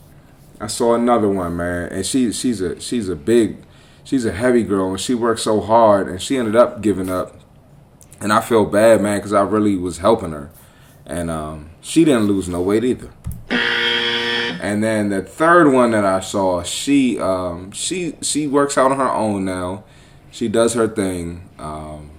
I 0.60 0.68
saw 0.68 0.94
another 0.94 1.28
one, 1.28 1.56
man, 1.56 1.92
and 1.92 2.06
she 2.06 2.32
she's 2.32 2.60
a 2.60 2.80
she's 2.80 3.08
a 3.08 3.16
big 3.16 3.58
she's 4.04 4.24
a 4.24 4.32
heavy 4.32 4.62
girl 4.62 4.90
and 4.90 5.00
she 5.00 5.14
worked 5.14 5.40
so 5.40 5.60
hard 5.60 6.08
and 6.08 6.20
she 6.22 6.36
ended 6.36 6.56
up 6.56 6.80
giving 6.80 7.10
up. 7.10 7.40
And 8.20 8.32
I 8.32 8.40
feel 8.40 8.64
bad, 8.64 9.02
man, 9.02 9.18
because 9.18 9.32
I 9.32 9.42
really 9.42 9.76
was 9.76 9.98
helping 9.98 10.32
her. 10.32 10.50
and 11.06 11.30
um, 11.30 11.70
she 11.80 12.04
didn't 12.04 12.24
lose 12.24 12.48
no 12.48 12.62
weight 12.62 12.84
either. 12.84 13.10
And 14.64 14.82
then 14.82 15.10
the 15.10 15.20
third 15.20 15.70
one 15.70 15.90
that 15.90 16.06
I 16.06 16.20
saw, 16.20 16.62
she 16.62 17.20
um, 17.20 17.70
she 17.72 18.14
she 18.22 18.46
works 18.46 18.78
out 18.78 18.90
on 18.90 18.96
her 18.96 19.10
own 19.10 19.44
now. 19.44 19.84
She 20.30 20.48
does 20.48 20.72
her 20.72 20.88
thing. 20.88 21.50
Um, 21.58 22.10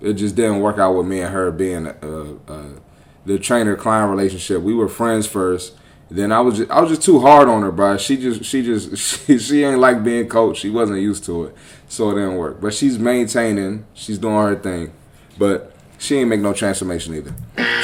it 0.00 0.14
just 0.14 0.34
didn't 0.34 0.58
work 0.58 0.78
out 0.78 0.96
with 0.96 1.06
me 1.06 1.20
and 1.20 1.32
her 1.32 1.52
being 1.52 1.84
the 1.84 3.38
trainer 3.38 3.76
client 3.76 4.10
relationship. 4.10 4.62
We 4.62 4.74
were 4.74 4.88
friends 4.88 5.28
first. 5.28 5.74
Then 6.10 6.32
I 6.32 6.40
was 6.40 6.56
just, 6.58 6.70
I 6.72 6.80
was 6.80 6.90
just 6.90 7.02
too 7.02 7.20
hard 7.20 7.48
on 7.48 7.62
her, 7.62 7.70
bro. 7.70 7.96
She 7.98 8.16
just 8.16 8.44
she 8.44 8.64
just 8.64 8.96
she, 9.26 9.38
she 9.38 9.62
ain't 9.62 9.78
like 9.78 10.02
being 10.02 10.28
coached. 10.28 10.60
She 10.60 10.70
wasn't 10.70 10.98
used 10.98 11.24
to 11.26 11.44
it, 11.44 11.54
so 11.88 12.10
it 12.10 12.14
didn't 12.14 12.34
work. 12.34 12.60
But 12.60 12.74
she's 12.74 12.98
maintaining. 12.98 13.86
She's 13.94 14.18
doing 14.18 14.34
her 14.34 14.56
thing, 14.56 14.92
but 15.38 15.72
she 15.98 16.16
ain't 16.16 16.28
make 16.28 16.40
no 16.40 16.52
transformation 16.52 17.14
either. 17.14 17.32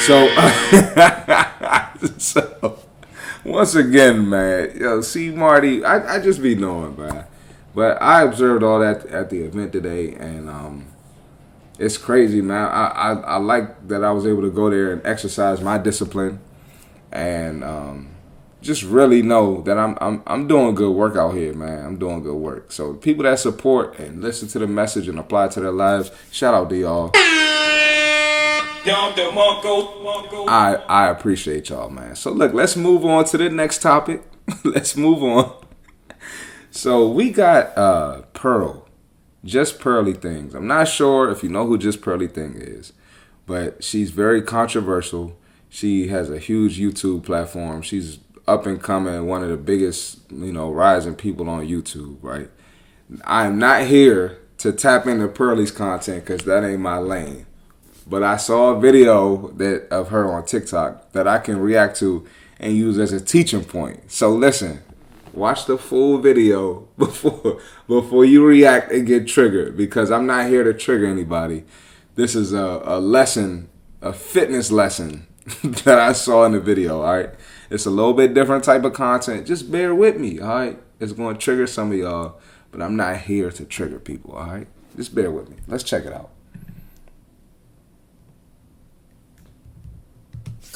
So 0.01 0.27
so 2.19 2.81
once 3.45 3.75
again, 3.75 4.29
man, 4.29 4.77
yo, 4.79 5.01
C 5.01 5.31
Marty, 5.31 5.85
I, 5.85 6.17
I 6.17 6.21
just 6.21 6.43
be 6.43 6.55
knowing, 6.55 6.99
man. 6.99 7.25
But 7.75 8.01
I 8.03 8.23
observed 8.23 8.63
all 8.63 8.81
that 8.81 9.07
at 9.07 9.31
the 9.31 9.41
event 9.41 9.73
today, 9.73 10.15
and 10.15 10.49
um, 10.49 10.87
it's 11.79 11.97
crazy, 11.97 12.41
man. 12.41 12.67
I, 12.67 12.87
I, 12.89 13.13
I 13.13 13.37
like 13.37 13.89
that 13.89 14.03
I 14.03 14.11
was 14.11 14.27
able 14.27 14.43
to 14.43 14.51
go 14.51 14.69
there 14.71 14.93
and 14.93 15.05
exercise 15.07 15.61
my 15.61 15.79
discipline, 15.79 16.41
and 17.13 17.63
um, 17.63 18.09
just 18.61 18.83
really 18.83 19.23
know 19.23 19.63
that 19.63 19.79
I'm 19.79 19.97
I'm 20.01 20.23
I'm 20.27 20.49
doing 20.49 20.75
good 20.75 20.91
work 20.93 21.17
out 21.17 21.35
here, 21.35 21.55
man. 21.55 21.85
I'm 21.85 21.99
doing 21.99 22.23
good 22.23 22.37
work. 22.37 22.73
So 22.73 22.95
people 22.95 23.25
that 23.25 23.39
support 23.39 23.99
and 23.99 24.21
listen 24.21 24.49
to 24.49 24.59
the 24.59 24.67
message 24.67 25.09
and 25.09 25.19
apply 25.19 25.49
to 25.49 25.61
their 25.61 25.71
lives, 25.71 26.11
shout 26.33 26.55
out 26.55 26.69
to 26.71 26.77
y'all. 26.77 27.13
I 30.49 30.75
I 30.89 31.09
appreciate 31.09 31.69
y'all, 31.69 31.91
man. 31.91 32.17
So 32.17 32.31
look, 32.31 32.53
let's 32.53 32.77
move 32.77 33.05
on 33.05 33.25
to 33.27 33.39
the 33.39 33.51
next 33.51 33.83
topic. 33.83 34.23
let's 34.65 34.97
move 34.97 35.23
on. 35.23 35.55
So 36.71 37.09
we 37.09 37.31
got 37.31 37.77
uh 37.77 38.23
Pearl. 38.33 38.89
Just 39.45 39.79
Pearly 39.79 40.15
Things. 40.15 40.55
I'm 40.55 40.67
not 40.67 40.89
sure 40.89 41.31
if 41.31 41.43
you 41.43 41.49
know 41.49 41.67
who 41.67 41.79
Just 41.79 42.03
Pearly 42.03 42.27
Thing 42.27 42.55
is, 42.57 42.93
but 43.47 43.83
she's 43.85 44.11
very 44.11 44.43
controversial. 44.43 45.39
She 45.69 46.09
has 46.09 46.29
a 46.29 46.39
huge 46.39 46.79
YouTube 46.79 47.25
platform. 47.25 47.83
She's 47.83 48.19
up 48.47 48.67
and 48.67 48.83
coming, 48.83 49.27
one 49.27 49.43
of 49.43 49.51
the 49.51 49.57
biggest, 49.57 50.21
you 50.31 50.53
know, 50.53 50.71
rising 50.73 51.15
people 51.15 51.49
on 51.49 51.69
YouTube, 51.69 52.19
right? 52.23 52.51
I'm 53.25 53.59
not 53.59 53.83
here 53.83 54.39
to 54.59 54.73
tap 54.73 55.07
into 55.07 55.29
Pearly's 55.29 55.71
content 55.71 56.25
because 56.25 56.45
that 56.45 56.65
ain't 56.65 56.81
my 56.81 56.99
lane. 56.99 57.47
But 58.09 58.23
I 58.23 58.37
saw 58.39 58.71
a 58.71 58.81
video 58.81 59.49
that 59.53 59.89
of 59.91 60.09
her 60.09 60.33
on 60.33 60.47
TikTok 60.47 61.13
that 61.13 61.29
I 61.29 61.39
can 61.39 61.59
react 61.59 61.97
to 61.99 62.27
and 62.59 62.75
use 62.77 62.99
as 62.99 63.13
a 63.13 63.21
teaching 63.21 63.65
point. 63.65 64.11
So 64.11 64.31
listen, 64.31 64.83
watch 65.33 65.67
the 65.67 65.77
full 65.77 66.19
video 66.19 66.89
before 66.99 67.61
before 67.87 68.25
you 68.25 68.45
react 68.45 68.91
and 68.93 69.07
get 69.07 69.29
triggered 69.29 69.77
because 69.77 70.11
I'm 70.11 70.27
not 70.27 70.49
here 70.49 70.65
to 70.65 70.73
trigger 70.73 71.07
anybody. 71.07 71.65
This 72.15 72.35
is 72.35 72.53
a, 72.53 72.83
a 72.85 72.99
lesson, 72.99 73.69
a 74.01 74.13
fitness 74.13 74.71
lesson 74.71 75.27
that 75.63 75.99
I 75.99 76.13
saw 76.13 76.45
in 76.47 76.53
the 76.53 76.61
video, 76.61 77.03
all 77.03 77.17
right? 77.17 77.31
It's 77.71 77.87
a 77.87 77.91
little 77.91 78.15
bit 78.15 78.35
different 78.35 78.65
type 78.65 78.85
of 78.85 78.95
content. 78.95 79.47
Just 79.47 79.71
bear 79.71 79.95
with 79.95 80.17
me, 80.17 80.41
all 80.41 80.49
right? 80.49 80.79
It's 80.99 81.13
going 81.13 81.37
to 81.37 81.41
trigger 81.41 81.67
some 81.67 81.93
of 81.93 81.99
y'all, 81.99 82.41
but 82.73 82.83
I'm 82.83 82.97
not 82.97 83.19
here 83.19 83.51
to 83.51 83.65
trigger 83.65 84.01
people, 84.01 84.33
all 84.33 84.47
right? 84.47 84.67
Just 84.97 85.15
bear 85.15 85.31
with 85.31 85.49
me. 85.49 85.59
Let's 85.69 85.85
check 85.85 86.05
it 86.05 86.13
out. 86.13 86.31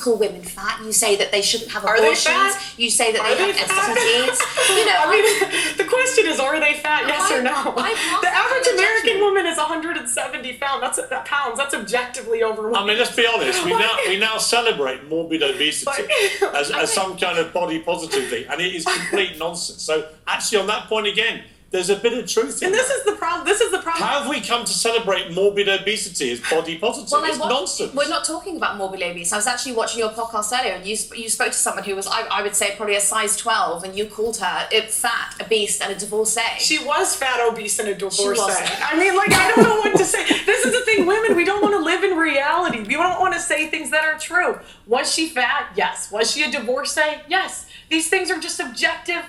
Call 0.03 0.17
women 0.19 0.43
fat. 0.43 0.83
You 0.85 0.93
say 0.93 1.15
that 1.17 1.31
they 1.31 1.43
shouldn't 1.43 1.71
have 1.71 1.85
Are 1.85 1.95
abortions. 1.97 2.25
they 2.25 2.31
fat? 2.33 2.75
You 2.77 2.91
say 2.91 3.13
that 3.13 3.21
Are 3.23 3.35
they, 3.37 3.53
they 3.53 3.59
have 3.59 3.69
fat? 3.71 3.97
STDs. 3.97 4.39
You 4.83 4.87
know, 4.87 4.97
I 4.99 5.11
mean, 5.11 5.77
the 5.77 5.85
question 5.85 6.27
is, 6.27 6.41
are 6.41 6.59
they 6.59 6.75
fat? 6.75 7.07
Yes 7.07 7.31
I- 7.31 7.39
or 7.39 7.43
no? 7.43 7.53
The 7.75 8.29
average 8.29 8.67
American 8.75 9.21
judgment. 9.21 9.21
woman 9.21 9.47
is 9.47 9.59
170 9.59 10.55
pounds. 10.55 10.81
That's 10.81 11.09
that 11.09 11.25
pounds. 11.27 11.59
That's 11.59 11.75
objectively 11.75 12.43
overweight. 12.43 12.77
I 12.77 12.87
mean, 12.87 12.99
let's 12.99 13.15
be 13.15 13.27
honest. 13.27 13.65
We 13.65 13.71
now 13.73 13.97
we 14.07 14.19
now 14.19 14.39
celebrate 14.39 15.09
morbid 15.09 15.43
obesity 15.43 16.05
But- 16.41 16.55
as, 16.57 16.71
as 16.71 16.93
some 16.93 17.17
kind 17.17 17.39
of 17.39 17.53
body 17.53 17.79
positive 17.81 18.29
thing, 18.29 18.47
and 18.51 18.61
it 18.61 18.75
is 18.75 18.85
complete 18.85 19.39
nonsense. 19.39 19.83
So, 19.83 20.09
actually, 20.27 20.59
on 20.63 20.67
that 20.69 20.89
point 20.89 21.07
again, 21.07 21.45
there's 21.73 21.91
a 21.91 21.97
bit 21.97 22.13
of 22.17 22.29
truth 22.29 22.63
in 22.63 22.67
and 22.67 22.75
this 22.75 22.87
that. 22.89 22.99
is 22.99 23.05
the 23.05 23.13
problem. 23.13 23.47
This 23.47 23.61
is 23.61 23.71
the 23.73 23.79
problem. 23.79 24.07
How 24.07 24.21
have 24.21 24.29
we 24.31 24.41
come 24.41 24.65
to 24.65 24.73
celebrate 24.73 25.33
morbid 25.33 25.69
obesity 25.69 26.31
as 26.33 26.41
body 26.41 26.79
positive? 26.79 27.11
well, 27.11 27.25
it's 27.25 27.39
watched- 27.39 27.51
nonsense. 27.51 27.95
We're 27.95 28.09
not 28.09 28.25
talking 28.25 28.57
about 28.57 28.77
morbid 28.77 29.03
obesity. 29.03 29.33
I 29.33 29.37
was 29.39 29.47
actually 29.47 29.73
watching 29.75 29.99
your 30.01 30.11
podcast 30.11 30.53
earlier, 30.59 30.75
and 30.75 30.87
you 30.87 30.95
sp- 30.95 31.17
you 31.19 31.29
spoke 31.29 31.49
to 31.49 31.59
someone 31.59 31.85
who 31.85 31.97
was, 31.97 32.07
I, 32.07 32.23
I 32.31 32.43
would 32.43 32.55
say, 32.55 32.75
probably 32.77 32.97
a 32.97 33.01
size 33.01 33.37
twelve, 33.37 33.85
and 33.85 33.97
you 33.97 34.07
called 34.07 34.37
her 34.39 34.69
it 34.71 34.91
fat, 34.91 35.35
a 35.41 35.45
beast, 35.49 35.83
and 35.83 35.93
a 35.93 35.99
divorcee. 35.99 36.41
She 36.59 36.79
was 36.85 37.17
fat, 37.17 37.41
obese, 37.41 37.79
and 37.79 37.89
a 37.89 37.95
divorcee. 37.95 38.29
wasn't. 38.29 38.93
I 38.93 38.99
mean, 38.99 39.17
like, 39.17 39.33
I 39.33 39.51
don't 39.53 39.65
know 39.65 39.77
what 39.79 39.97
to 39.97 40.05
say. 40.05 40.25
This 40.45 40.65
is 40.67 40.73
the 40.73 40.85
thing, 40.85 41.07
women, 41.07 41.37
we 41.37 41.45
don't 41.45 41.63
want 41.63 41.75
to 41.75 41.81
live 41.81 42.05
in 42.05 42.17
reality. 42.19 42.81
We 42.81 42.95
don't 42.95 43.19
want 43.21 43.35
to 43.35 43.41
say 43.41 43.69
things 43.69 43.91
that 43.91 44.05
are 44.05 44.19
true. 44.19 44.59
Was 44.87 45.13
she 45.13 45.29
fat? 45.29 45.73
Yes. 45.77 46.11
Was 46.13 46.31
she 46.31 46.43
a 46.45 46.51
divorcee? 46.51 47.01
Yes. 47.29 47.67
These 47.89 48.09
things 48.11 48.31
are 48.31 48.39
just 48.39 48.61
objective 48.61 49.23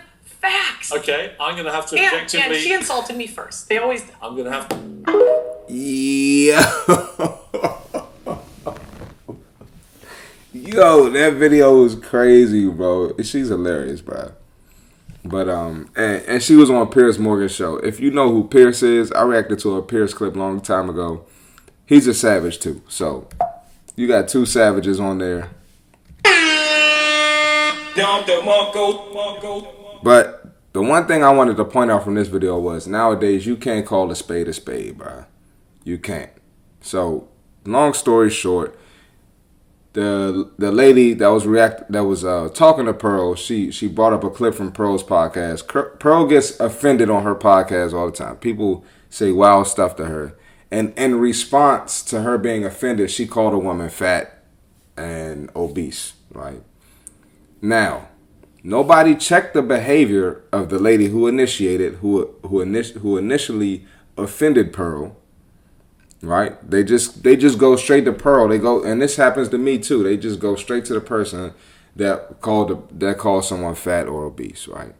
facts. 0.43 0.91
Okay, 0.91 1.33
I'm 1.39 1.53
going 1.55 1.65
to 1.65 1.71
have 1.71 1.87
to 1.87 1.95
And, 1.97 2.05
objectively. 2.05 2.55
and 2.55 2.63
she 2.63 2.73
insulted 2.73 3.15
me 3.15 3.27
first. 3.27 3.69
They 3.69 3.77
always 3.77 4.01
do. 4.03 4.11
I'm 4.21 4.35
going 4.35 4.45
to 4.45 4.51
have 4.51 4.67
to. 4.69 4.77
Yeah. 5.69 6.61
Yo, 10.53 11.09
that 11.09 11.33
video 11.33 11.81
was 11.81 11.95
crazy, 11.95 12.67
bro. 12.69 13.15
She's 13.17 13.47
hilarious, 13.49 14.01
bro. 14.01 14.33
But 15.25 15.47
um, 15.47 15.89
and, 15.95 16.21
and 16.23 16.43
she 16.43 16.55
was 16.55 16.69
on 16.69 16.89
Piers 16.89 17.17
Morgan's 17.17 17.55
show. 17.55 17.77
If 17.77 17.99
you 17.99 18.11
know 18.11 18.29
who 18.29 18.47
Piers 18.47 18.83
is, 18.83 19.11
I 19.13 19.23
reacted 19.23 19.59
to 19.59 19.77
a 19.77 19.81
Piers 19.81 20.13
clip 20.13 20.35
long 20.35 20.59
time 20.59 20.89
ago. 20.89 21.25
He's 21.85 22.07
a 22.07 22.13
savage 22.13 22.59
too. 22.59 22.81
So 22.89 23.29
you 23.95 24.07
got 24.07 24.27
two 24.27 24.45
savages 24.45 24.99
on 24.99 25.19
there. 25.19 25.49
But 30.03 30.45
the 30.73 30.81
one 30.81 31.07
thing 31.07 31.23
I 31.23 31.31
wanted 31.31 31.55
to 31.57 31.65
point 31.65 31.89
out 31.89 32.03
from 32.03 32.15
this 32.15 32.27
video 32.27 32.59
was 32.59 32.87
nowadays 32.87 33.45
you 33.45 33.55
can't 33.55 33.85
call 33.85 34.11
a 34.11 34.15
spade 34.15 34.47
a 34.49 34.53
spade, 34.53 34.97
bro. 34.97 35.25
You 35.85 35.97
can't. 35.97 36.31
So, 36.81 37.29
long 37.65 37.93
story 37.93 38.29
short, 38.29 38.77
the 39.93 40.51
the 40.57 40.71
lady 40.71 41.13
that 41.13 41.27
was 41.27 41.45
react 41.45 41.89
that 41.91 42.03
was 42.03 42.25
uh, 42.25 42.49
talking 42.53 42.85
to 42.85 42.93
Pearl, 42.93 43.35
she 43.35 43.71
she 43.71 43.87
brought 43.87 44.13
up 44.13 44.23
a 44.23 44.29
clip 44.29 44.55
from 44.55 44.71
Pearl's 44.71 45.03
podcast. 45.03 45.99
Pearl 45.99 46.27
gets 46.27 46.59
offended 46.59 47.09
on 47.09 47.23
her 47.23 47.35
podcast 47.35 47.93
all 47.93 48.07
the 48.07 48.11
time. 48.11 48.35
People 48.37 48.83
say 49.09 49.31
wild 49.31 49.67
stuff 49.67 49.95
to 49.97 50.05
her, 50.05 50.35
and 50.69 50.93
in 50.97 51.15
response 51.19 52.01
to 52.03 52.23
her 52.23 52.37
being 52.37 52.65
offended, 52.65 53.09
she 53.09 53.25
called 53.27 53.53
a 53.53 53.59
woman 53.59 53.89
fat 53.89 54.43
and 54.97 55.49
obese. 55.55 56.13
Right 56.31 56.63
now, 57.61 58.09
nobody 58.63 59.15
checked 59.15 59.53
the 59.53 59.61
behavior 59.61 60.41
of 60.51 60.69
the 60.69 60.79
lady 60.79 61.07
who 61.09 61.27
initiated, 61.27 61.95
who 61.95 62.33
who, 62.43 62.63
init- 62.65 62.97
who 62.99 63.17
initially 63.17 63.85
offended 64.17 64.73
Pearl 64.73 65.17
right? 66.23 66.69
They 66.69 66.83
just 66.83 67.23
they 67.23 67.35
just 67.35 67.59
go 67.59 67.75
straight 67.75 68.05
to 68.05 68.13
Pearl. 68.13 68.47
They 68.47 68.57
go, 68.57 68.81
and 68.81 69.01
this 69.01 69.17
happens 69.17 69.49
to 69.49 69.57
me 69.57 69.77
too. 69.77 70.03
They 70.03 70.17
just 70.17 70.39
go 70.39 70.55
straight 70.55 70.85
to 70.85 70.93
the 70.93 71.01
person 71.01 71.53
that 71.95 72.41
called 72.41 72.69
the, 72.69 72.97
that 73.05 73.17
called 73.17 73.45
someone 73.45 73.75
fat 73.75 74.07
or 74.07 74.23
obese, 74.23 74.67
right? 74.67 74.95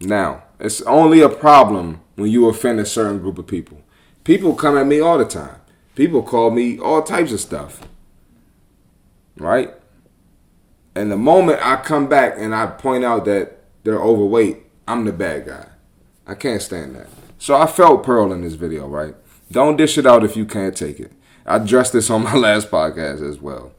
Now, 0.00 0.44
it's 0.58 0.82
only 0.82 1.20
a 1.20 1.28
problem 1.28 2.00
when 2.16 2.30
you 2.30 2.48
offend 2.48 2.80
a 2.80 2.86
certain 2.86 3.18
group 3.18 3.38
of 3.38 3.46
people. 3.46 3.82
People 4.24 4.54
come 4.54 4.76
at 4.76 4.86
me 4.86 5.00
all 5.00 5.18
the 5.18 5.24
time. 5.24 5.56
People 5.94 6.22
call 6.22 6.50
me 6.50 6.78
all 6.78 7.02
types 7.02 7.32
of 7.32 7.40
stuff, 7.40 7.80
right? 9.36 9.74
And 10.94 11.10
the 11.10 11.16
moment 11.16 11.64
I 11.64 11.76
come 11.76 12.08
back 12.08 12.34
and 12.36 12.54
I 12.54 12.66
point 12.66 13.04
out 13.04 13.24
that 13.26 13.58
they're 13.84 14.00
overweight, 14.00 14.58
I'm 14.88 15.04
the 15.04 15.12
bad 15.12 15.46
guy. 15.46 15.66
I 16.26 16.34
can't 16.34 16.62
stand 16.62 16.96
that. 16.96 17.08
So 17.38 17.56
I 17.56 17.66
felt 17.66 18.04
Pearl 18.04 18.32
in 18.32 18.42
this 18.42 18.54
video, 18.54 18.86
right? 18.86 19.14
Don't 19.50 19.76
dish 19.76 19.98
it 19.98 20.06
out 20.06 20.24
if 20.24 20.36
you 20.36 20.44
can't 20.44 20.76
take 20.76 21.00
it. 21.00 21.12
I 21.46 21.56
addressed 21.56 21.92
this 21.92 22.10
on 22.10 22.24
my 22.24 22.34
last 22.36 22.70
podcast 22.70 23.26
as 23.28 23.40
well. 23.40 23.72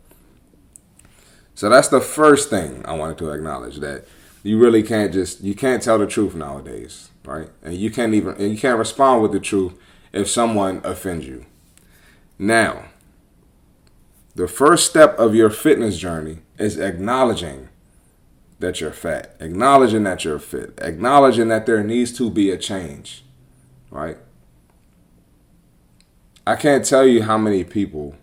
So 1.54 1.70
that's 1.70 1.90
the 1.90 2.02
first 2.02 2.50
thing 2.50 2.84
I 2.86 2.94
wanted 2.94 3.18
to 3.20 3.32
acknowledge 3.32 3.78
that 3.78 4.06
you 4.44 4.58
really 4.58 4.82
can't 4.82 5.14
just 5.14 5.42
you 5.42 5.54
can't 5.54 5.84
tell 5.84 6.00
the 6.00 6.08
truth 6.08 6.34
nowadays, 6.34 7.12
right? 7.24 7.50
And 7.62 7.76
you 7.76 7.92
can't 7.92 8.14
even 8.14 8.36
and 8.36 8.52
you 8.52 8.58
can't 8.58 8.80
respond 8.80 9.22
with 9.22 9.32
the 9.32 9.40
truth 9.40 9.74
if 10.12 10.30
someone 10.30 10.82
offends 10.84 11.28
you. 11.28 11.46
Now, 12.40 12.86
the 14.42 14.48
first 14.48 14.90
step 14.90 15.20
of 15.20 15.36
your 15.36 15.52
fitness 15.52 16.00
journey 16.00 16.40
is 16.58 16.80
acknowledging 16.80 17.70
that 18.58 18.82
you're 18.82 18.92
fat, 18.92 19.36
acknowledging 19.40 20.02
that 20.02 20.26
you're 20.26 20.40
fit, 20.40 20.74
acknowledging 20.82 21.48
that 21.50 21.68
there 21.68 21.84
needs 21.84 22.12
to 22.14 22.28
be 22.28 22.50
a 22.50 22.58
change, 22.58 23.24
right? 23.92 24.18
I 26.48 26.56
can't 26.56 26.84
tell 26.84 27.06
you 27.06 27.22
how 27.22 27.38
many 27.38 27.64
people 27.64 28.16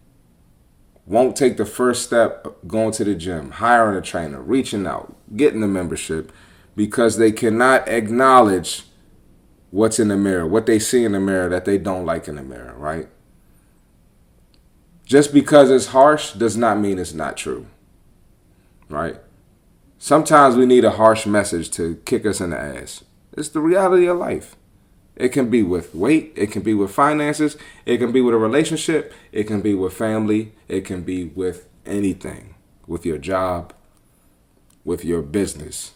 won't 1.07 1.37
take 1.37 1.57
the 1.57 1.65
first 1.65 2.03
step 2.03 2.49
going 2.67 2.91
to 2.95 3.05
the 3.05 3.15
gym, 3.15 3.53
hiring 3.53 3.97
a 3.97 4.03
trainer, 4.03 4.43
reaching 4.43 4.89
out, 4.89 5.15
getting 5.37 5.61
the 5.61 5.69
membership 5.69 6.33
because 6.75 7.19
they 7.19 7.31
cannot 7.31 7.87
acknowledge 7.87 8.87
what's 9.71 10.01
in 10.01 10.09
the 10.09 10.17
mirror, 10.17 10.49
what 10.49 10.67
they 10.67 10.81
see 10.81 11.05
in 11.05 11.13
the 11.13 11.21
mirror 11.21 11.49
that 11.49 11.65
they 11.65 11.79
don't 11.79 12.05
like 12.05 12.27
in 12.27 12.35
the 12.35 12.43
mirror, 12.43 12.75
right? 12.77 13.07
Just 15.09 15.33
because 15.33 15.71
it's 15.71 15.87
harsh 15.87 16.35
does 16.35 16.55
not 16.55 16.79
mean 16.79 16.99
it's 16.99 17.15
not 17.15 17.39
true, 17.39 17.67
right? 18.91 19.17
Sometimes 19.99 20.55
we 20.55 20.67
need 20.67 20.85
a 20.85 20.91
harsh 20.91 21.25
message 21.25 21.71
to 21.71 21.97
kick 22.05 22.27
us 22.27 22.43
in 22.43 22.51
the 22.51 22.59
ass. 22.59 23.05
It's 23.33 23.49
the 23.49 23.61
reality 23.61 24.07
of 24.07 24.19
life. 24.19 24.55
It 25.17 25.31
can 25.31 25.49
be 25.49 25.63
with 25.63 25.95
weight, 25.95 26.35
it 26.37 26.53
can 26.53 26.61
be 26.61 26.75
with 26.75 26.91
finances, 26.91 27.57
it 27.87 27.97
can 27.97 28.13
be 28.13 28.21
with 28.21 28.35
a 28.35 28.39
relationship, 28.39 29.15
it 29.33 29.45
can 29.45 29.63
be 29.63 29.73
with 29.73 29.95
family, 29.95 30.53
it 30.69 30.85
can 30.85 31.01
be 31.01 31.25
with 31.25 31.71
anything, 31.87 32.55
with 32.87 33.07
your 33.07 33.17
job, 33.17 33.73
with 34.85 35.07
your 35.07 35.23
business. 35.23 35.93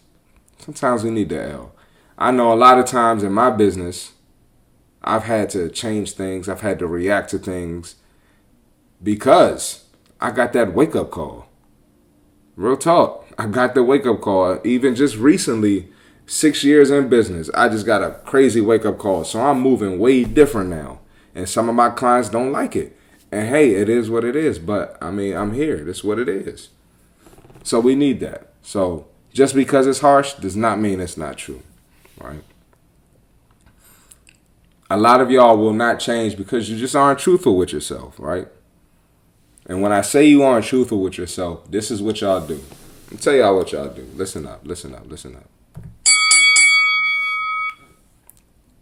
Sometimes 0.56 1.04
we 1.04 1.10
need 1.10 1.28
the 1.28 1.50
L. 1.50 1.74
I 2.16 2.30
know 2.30 2.50
a 2.50 2.54
lot 2.54 2.78
of 2.78 2.86
times 2.86 3.22
in 3.22 3.32
my 3.34 3.50
business, 3.50 4.12
I've 5.04 5.24
had 5.24 5.50
to 5.50 5.68
change 5.68 6.12
things, 6.12 6.48
I've 6.48 6.62
had 6.62 6.78
to 6.78 6.86
react 6.86 7.28
to 7.32 7.38
things 7.38 7.96
because 9.02 9.84
I 10.20 10.30
got 10.30 10.52
that 10.52 10.74
wake 10.74 10.94
up 10.94 11.10
call. 11.10 11.48
Real 12.56 12.76
talk. 12.76 13.26
I 13.38 13.46
got 13.46 13.74
the 13.74 13.82
wake 13.82 14.06
up 14.06 14.20
call. 14.20 14.60
Even 14.64 14.94
just 14.94 15.16
recently, 15.16 15.88
six 16.26 16.62
years 16.62 16.90
in 16.90 17.08
business, 17.08 17.50
I 17.54 17.68
just 17.68 17.86
got 17.86 18.02
a 18.02 18.12
crazy 18.24 18.60
wake 18.60 18.84
up 18.84 18.98
call. 18.98 19.24
So 19.24 19.40
I'm 19.40 19.60
moving 19.60 19.98
way 19.98 20.24
different 20.24 20.70
now. 20.70 21.00
And 21.34 21.48
some 21.48 21.68
of 21.68 21.74
my 21.74 21.90
clients 21.90 22.28
don't 22.28 22.52
like 22.52 22.76
it. 22.76 22.96
And 23.30 23.48
hey, 23.48 23.74
it 23.74 23.88
is 23.88 24.10
what 24.10 24.24
it 24.24 24.36
is. 24.36 24.58
But 24.58 24.96
I 25.00 25.10
mean, 25.10 25.34
I'm 25.36 25.54
here. 25.54 25.78
That's 25.78 26.04
what 26.04 26.18
it 26.18 26.28
is. 26.28 26.68
So 27.64 27.80
we 27.80 27.94
need 27.94 28.20
that. 28.20 28.52
So 28.62 29.06
just 29.32 29.54
because 29.54 29.86
it's 29.86 30.00
harsh 30.00 30.34
does 30.34 30.56
not 30.56 30.78
mean 30.78 31.00
it's 31.00 31.16
not 31.16 31.38
true. 31.38 31.62
Right? 32.20 32.42
A 34.90 34.96
lot 34.98 35.22
of 35.22 35.30
y'all 35.30 35.56
will 35.56 35.72
not 35.72 36.00
change 36.00 36.36
because 36.36 36.68
you 36.68 36.78
just 36.78 36.94
aren't 36.94 37.18
truthful 37.18 37.56
with 37.56 37.72
yourself, 37.72 38.14
right? 38.18 38.46
And 39.72 39.80
when 39.80 39.90
I 39.90 40.02
say 40.02 40.26
you 40.26 40.42
aren't 40.42 40.66
truthful 40.66 41.00
with 41.00 41.16
yourself, 41.16 41.70
this 41.70 41.90
is 41.90 42.02
what 42.02 42.20
y'all 42.20 42.46
do. 42.46 42.62
I'll 43.10 43.16
tell 43.16 43.32
y'all 43.32 43.56
what 43.56 43.72
y'all 43.72 43.88
do. 43.88 44.06
Listen 44.14 44.46
up, 44.46 44.60
listen 44.64 44.94
up, 44.94 45.10
listen 45.10 45.34
up. 45.34 45.48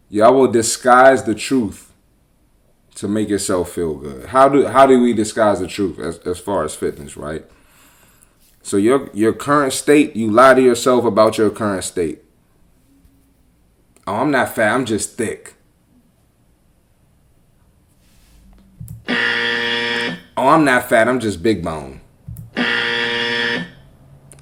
Y'all 0.08 0.34
will 0.34 0.50
disguise 0.50 1.22
the 1.22 1.36
truth 1.36 1.92
to 2.96 3.06
make 3.06 3.28
yourself 3.28 3.70
feel 3.70 3.94
good. 3.94 4.30
How 4.30 4.48
do 4.48 4.66
how 4.66 4.84
do 4.84 5.00
we 5.00 5.12
disguise 5.12 5.60
the 5.60 5.68
truth 5.68 6.00
as, 6.00 6.18
as 6.26 6.40
far 6.40 6.64
as 6.64 6.74
fitness, 6.74 7.16
right? 7.16 7.44
So 8.60 8.76
your 8.76 9.10
your 9.14 9.32
current 9.32 9.72
state, 9.72 10.16
you 10.16 10.28
lie 10.28 10.54
to 10.54 10.60
yourself 10.60 11.04
about 11.04 11.38
your 11.38 11.50
current 11.50 11.84
state. 11.84 12.24
Oh, 14.08 14.16
I'm 14.16 14.32
not 14.32 14.56
fat, 14.56 14.74
I'm 14.74 14.84
just 14.84 15.16
thick. 15.16 15.54
Oh, 20.40 20.48
I'm 20.48 20.64
not 20.64 20.88
fat, 20.88 21.06
I'm 21.06 21.20
just 21.20 21.42
big 21.42 21.62
bone. 21.62 22.00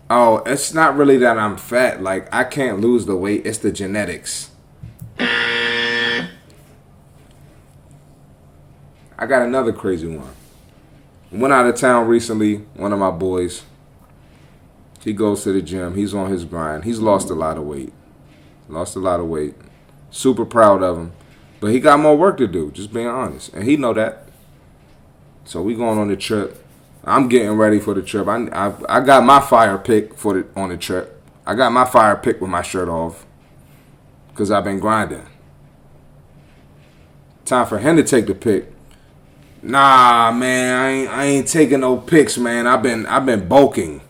Oh, 0.08 0.44
it's 0.46 0.72
not 0.72 0.96
really 0.96 1.16
that 1.16 1.36
I'm 1.36 1.56
fat. 1.56 2.00
Like, 2.00 2.32
I 2.32 2.44
can't 2.44 2.80
lose 2.80 3.04
the 3.06 3.16
weight, 3.16 3.44
it's 3.44 3.58
the 3.58 3.72
genetics. 3.72 4.52
I 5.18 6.28
got 9.26 9.42
another 9.42 9.72
crazy 9.72 10.06
one. 10.06 10.30
Went 11.32 11.52
out 11.52 11.66
of 11.66 11.74
town 11.74 12.06
recently, 12.06 12.58
one 12.74 12.92
of 12.92 13.00
my 13.00 13.10
boys. 13.10 13.64
He 15.00 15.12
goes 15.12 15.42
to 15.42 15.52
the 15.52 15.60
gym. 15.60 15.96
He's 15.96 16.14
on 16.14 16.30
his 16.30 16.44
grind. 16.44 16.84
He's 16.84 17.00
lost 17.00 17.28
a 17.28 17.34
lot 17.34 17.56
of 17.56 17.64
weight. 17.64 17.92
Lost 18.68 18.94
a 18.94 19.00
lot 19.00 19.18
of 19.18 19.26
weight. 19.26 19.56
Super 20.12 20.44
proud 20.44 20.80
of 20.80 20.96
him. 20.96 21.12
But 21.58 21.72
he 21.72 21.80
got 21.80 21.98
more 21.98 22.16
work 22.16 22.36
to 22.36 22.46
do, 22.46 22.70
just 22.70 22.92
being 22.92 23.08
honest. 23.08 23.52
And 23.52 23.64
he 23.64 23.76
know 23.76 23.92
that. 23.94 24.27
So 25.48 25.62
we 25.62 25.74
going 25.74 25.98
on 25.98 26.08
the 26.08 26.16
trip. 26.16 26.62
I'm 27.04 27.26
getting 27.26 27.52
ready 27.52 27.80
for 27.80 27.94
the 27.94 28.02
trip. 28.02 28.28
I, 28.28 28.48
I, 28.48 28.98
I 28.98 29.00
got 29.00 29.24
my 29.24 29.40
fire 29.40 29.78
pick 29.78 30.12
for 30.12 30.34
the 30.34 30.60
on 30.60 30.68
the 30.68 30.76
trip. 30.76 31.22
I 31.46 31.54
got 31.54 31.72
my 31.72 31.86
fire 31.86 32.16
pick 32.16 32.42
with 32.42 32.50
my 32.50 32.60
shirt 32.60 32.86
off 32.86 33.24
because 34.28 34.50
I've 34.50 34.64
been 34.64 34.78
grinding. 34.78 35.24
Time 37.46 37.66
for 37.66 37.78
him 37.78 37.96
to 37.96 38.02
take 38.02 38.26
the 38.26 38.34
pick. 38.34 38.70
Nah, 39.62 40.30
man, 40.32 40.76
I 40.76 40.90
ain't, 40.90 41.10
I 41.10 41.24
ain't 41.24 41.48
taking 41.48 41.80
no 41.80 41.96
pics, 41.96 42.36
man. 42.36 42.66
I've 42.66 42.82
been 42.82 43.06
I've 43.06 43.24
been 43.24 43.48
bulking. 43.48 44.02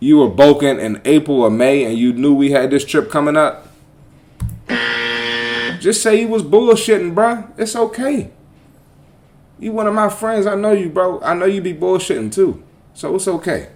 You 0.00 0.16
were 0.16 0.30
bulking 0.30 0.80
in 0.80 1.02
April 1.04 1.42
or 1.42 1.50
May, 1.50 1.84
and 1.84 1.98
you 1.98 2.14
knew 2.14 2.34
we 2.34 2.52
had 2.52 2.70
this 2.70 2.86
trip 2.86 3.10
coming 3.10 3.36
up. 3.36 3.66
Just 5.80 6.02
say 6.02 6.20
you 6.20 6.28
was 6.28 6.42
bullshitting, 6.42 7.14
bro. 7.14 7.48
It's 7.56 7.74
okay. 7.74 8.30
You 9.58 9.72
one 9.72 9.86
of 9.86 9.94
my 9.94 10.10
friends. 10.10 10.46
I 10.46 10.54
know 10.54 10.72
you, 10.72 10.90
bro. 10.90 11.20
I 11.22 11.32
know 11.34 11.46
you 11.46 11.62
be 11.62 11.72
bullshitting 11.74 12.32
too. 12.32 12.62
So 12.92 13.14
it's 13.14 13.26
okay. 13.26 13.70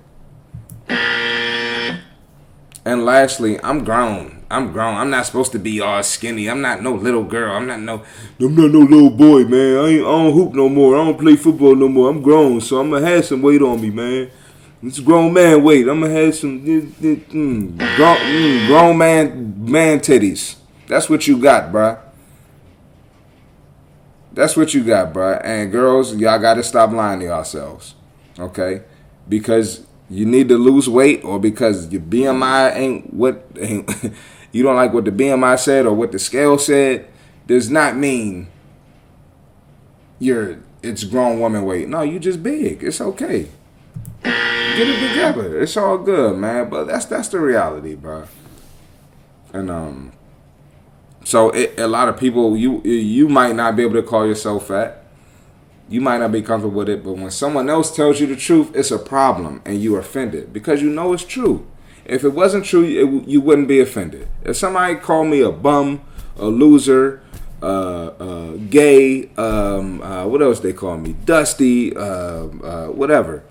And 2.85 3.07
lastly, 3.07 3.59
I'm 3.65 3.85
grown. 3.85 4.45
I'm 4.51 4.71
grown. 4.73 4.97
I'm 4.99 5.09
not 5.09 5.25
supposed 5.25 5.53
to 5.53 5.59
be 5.59 5.81
all 5.81 6.03
skinny. 6.03 6.49
I'm 6.51 6.61
not 6.61 6.83
no 6.83 6.95
little 6.95 7.25
girl. 7.25 7.57
I'm 7.57 7.67
not 7.67 7.81
no. 7.81 8.05
I'm 8.39 8.55
not 8.55 8.71
no 8.71 8.81
little 8.81 9.09
boy, 9.09 9.45
man. 9.45 9.79
I 9.79 9.89
ain't. 9.89 10.07
I 10.07 10.11
don't 10.11 10.33
hoop 10.35 10.53
no 10.53 10.69
more. 10.69 10.95
I 10.97 11.05
don't 11.05 11.19
play 11.19 11.37
football 11.37 11.75
no 11.75 11.89
more. 11.89 12.11
I'm 12.11 12.21
grown, 12.21 12.61
so 12.61 12.79
I'm 12.81 12.91
gonna 12.91 13.07
have 13.07 13.25
some 13.25 13.41
weight 13.41 13.63
on 13.63 13.81
me, 13.81 13.89
man. 13.89 14.31
It's 14.83 15.01
grown 15.01 15.33
man 15.33 15.63
weight. 15.63 15.89
I'm 15.89 16.03
gonna 16.03 16.13
have 16.13 16.35
some 16.35 16.61
mm, 16.61 17.79
grown, 17.97 18.17
mm, 18.19 18.67
grown 18.67 18.99
man 18.99 19.55
man 19.65 20.01
titties. 20.01 20.57
That's 20.87 21.09
what 21.09 21.27
you 21.27 21.39
got, 21.39 21.73
bruh. 21.73 21.99
That's 24.33 24.57
what 24.57 24.75
you 24.75 24.83
got, 24.83 25.13
bruh. 25.13 25.41
And 25.45 25.71
girls, 25.71 26.15
y'all 26.17 26.39
gotta 26.39 26.63
stop 26.63 26.91
lying 26.93 27.21
to 27.21 27.27
yourselves. 27.27 27.95
Okay? 28.39 28.83
Because 29.29 29.87
you 30.11 30.27
need 30.27 30.49
to 30.49 30.59
lose 30.59 30.89
weight 30.89 31.25
or 31.25 31.39
because 31.39 31.91
your 31.91 32.03
BMI 32.03 32.75
ain't 32.77 33.15
what 33.15 33.47
ain't, 33.59 33.91
you 34.53 34.63
don't 34.63 34.77
like 34.77 34.93
what 34.93 35.05
the 35.05 35.11
BMI 35.11 35.59
said 35.59 35.87
or 35.87 35.95
what 35.95 36.13
the 36.13 36.19
scale 36.19 36.59
said, 36.59 37.09
does 37.47 37.71
not 37.71 37.97
mean 37.97 38.49
you're 40.19 40.59
it's 40.83 41.05
grown 41.05 41.41
woman 41.41 41.65
weight. 41.65 41.89
No, 41.89 42.03
you 42.03 42.19
just 42.19 42.43
big. 42.43 42.83
It's 42.85 43.01
okay. 43.01 43.49
Get 44.23 44.89
it 44.89 45.09
together. 45.09 45.61
It's 45.61 45.77
all 45.77 45.99
good, 45.99 46.37
man. 46.37 46.69
But 46.69 46.85
that's 46.85 47.07
that's 47.07 47.29
the 47.29 47.41
reality, 47.41 47.95
bro. 47.95 48.27
And 49.53 49.71
um 49.71 50.13
so 51.25 51.51
it, 51.51 51.79
a 51.79 51.87
lot 51.87 52.09
of 52.09 52.19
people, 52.19 52.57
you 52.57 52.83
you 52.83 53.29
might 53.29 53.57
not 53.57 53.77
be 53.77 53.83
able 53.83 53.95
to 53.95 54.03
call 54.03 54.27
yourself 54.27 54.69
fat. 54.69 55.05
You 55.89 56.01
might 56.01 56.19
not 56.19 56.33
be 56.33 56.43
comfortable 56.43 56.77
with 56.77 56.89
it, 56.89 57.05
but 57.05 57.15
when 57.15 57.31
someone 57.31 57.69
else 57.69 57.95
tells 57.95 58.21
you 58.21 58.27
the 58.27 58.37
truth, 58.37 58.75
it's 58.75 58.91
a 58.91 58.99
problem, 58.99 59.61
and 59.65 59.83
you 59.83 59.97
are 59.97 60.01
offended 60.01 60.53
because 60.53 60.81
you 60.81 60.91
know 60.91 61.13
it's 61.13 61.25
true. 61.25 61.67
If 62.05 62.25
it 62.25 62.31
wasn't 62.31 62.65
true, 62.67 62.85
it, 62.85 63.29
you 63.29 63.41
wouldn't 63.41 63.69
be 63.69 63.81
offended. 63.81 64.29
If 64.45 64.57
somebody 64.57 64.97
called 64.97 65.29
me 65.29 65.41
a 65.41 65.51
bum, 65.51 66.03
a 66.37 66.47
loser, 66.47 67.23
uh, 67.63 67.67
uh, 68.19 68.51
gay, 68.69 69.31
um, 69.37 70.03
uh, 70.03 70.27
what 70.27 70.43
else 70.43 70.61
they 70.61 70.73
call 70.73 70.99
me, 70.99 71.15
dusty, 71.25 71.97
uh, 71.97 72.01
uh, 72.01 72.87
whatever. 72.89 73.43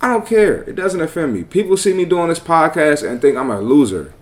I 0.00 0.08
don't 0.08 0.26
care. 0.26 0.62
It 0.64 0.74
doesn't 0.74 1.00
offend 1.00 1.34
me. 1.34 1.44
People 1.44 1.76
see 1.76 1.92
me 1.92 2.04
doing 2.04 2.28
this 2.28 2.40
podcast 2.40 3.06
and 3.08 3.20
think 3.20 3.36
I'm 3.36 3.50
a 3.50 3.60
loser. 3.60 4.12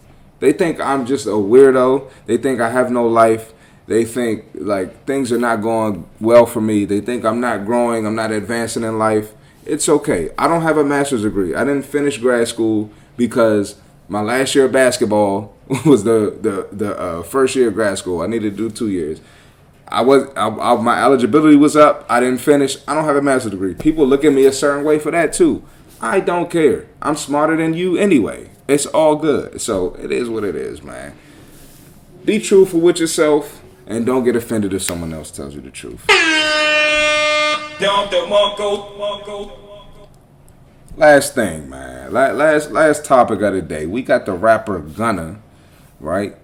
They 0.42 0.52
think 0.52 0.81
I'm 0.81 1.07
just 1.07 1.26
a 1.26 1.38
weirdo. 1.38 2.11
They 2.26 2.37
think 2.37 2.61
I 2.61 2.68
have 2.70 2.90
no 2.90 3.07
life. 3.07 3.52
They 3.87 4.05
think 4.05 4.46
like 4.55 5.05
things 5.07 5.31
are 5.31 5.38
not 5.38 5.62
going 5.62 6.05
well 6.18 6.46
for 6.46 6.61
me. 6.61 6.85
They 6.85 7.00
think 7.00 7.24
I'm 7.24 7.38
not 7.38 7.64
growing. 7.64 8.05
I'm 8.05 8.16
not 8.16 8.33
advancing 8.33 8.83
in 8.83 8.98
life. 8.98 9.35
It's 9.64 9.88
okay. 9.88 10.31
I 10.37 10.48
don't 10.48 10.62
have 10.62 10.76
a 10.76 10.83
master's 10.83 11.22
degree. 11.22 11.55
I 11.55 11.62
didn't 11.62 11.85
finish 11.85 12.18
grad 12.18 12.48
school 12.48 12.90
because 13.16 13.76
my 14.09 14.20
last 14.20 14.57
year 14.57 14.64
of 14.64 14.72
basketball 14.72 15.55
was 15.87 16.02
the 16.02 16.37
the 16.40 16.76
the 16.76 16.98
uh, 16.98 17.22
first 17.22 17.55
year 17.55 17.68
of 17.68 17.74
grad 17.74 17.96
school. 17.98 18.20
I 18.20 18.26
needed 18.26 18.57
to 18.57 18.68
do 18.68 18.68
two 18.68 18.88
years. 18.88 19.20
I 19.87 20.00
was 20.00 20.28
I, 20.35 20.48
I, 20.48 20.74
my 20.74 21.05
eligibility 21.05 21.55
was 21.55 21.76
up. 21.76 22.05
I 22.09 22.18
didn't 22.18 22.40
finish. 22.40 22.78
I 22.88 22.94
don't 22.94 23.05
have 23.05 23.14
a 23.14 23.22
master's 23.22 23.52
degree. 23.52 23.74
People 23.74 24.09
look 24.09 24.24
at 24.24 24.33
me 24.33 24.44
a 24.46 24.52
certain 24.52 24.85
way 24.85 24.98
for 24.98 25.12
that 25.12 25.33
too. 25.33 25.62
I 26.00 26.18
don't 26.18 26.50
care. 26.50 26.88
I'm 27.00 27.14
smarter 27.14 27.57
than 27.57 27.74
you 27.74 27.96
anyway. 27.96 28.52
It's 28.68 28.87
all 28.87 29.16
good. 29.16 29.61
So 29.61 29.94
it 29.94 30.11
is 30.12 30.29
what 30.29 30.44
it 30.44 30.55
is, 30.55 30.83
man. 30.83 31.16
Be 32.25 32.38
truthful 32.38 32.81
with 32.81 32.98
yourself 32.98 33.62
and 33.87 34.07
don't 34.07 34.25
get 34.25 34.37
offended 34.37 34.72
if 34.72 34.83
someone 34.83 35.12
else 35.12 35.31
tells 35.31 35.55
you 35.55 35.61
the 35.61 35.70
truth. 35.70 36.05
Last 40.96 41.35
thing, 41.35 41.68
man. 41.68 42.12
Last 42.12 42.70
last 42.70 43.05
topic 43.05 43.40
of 43.40 43.55
the 43.55 43.62
day. 43.62 43.87
We 43.87 44.03
got 44.03 44.27
the 44.27 44.35
rapper 44.35 44.79
Gunna, 44.79 45.40
right? 45.98 46.37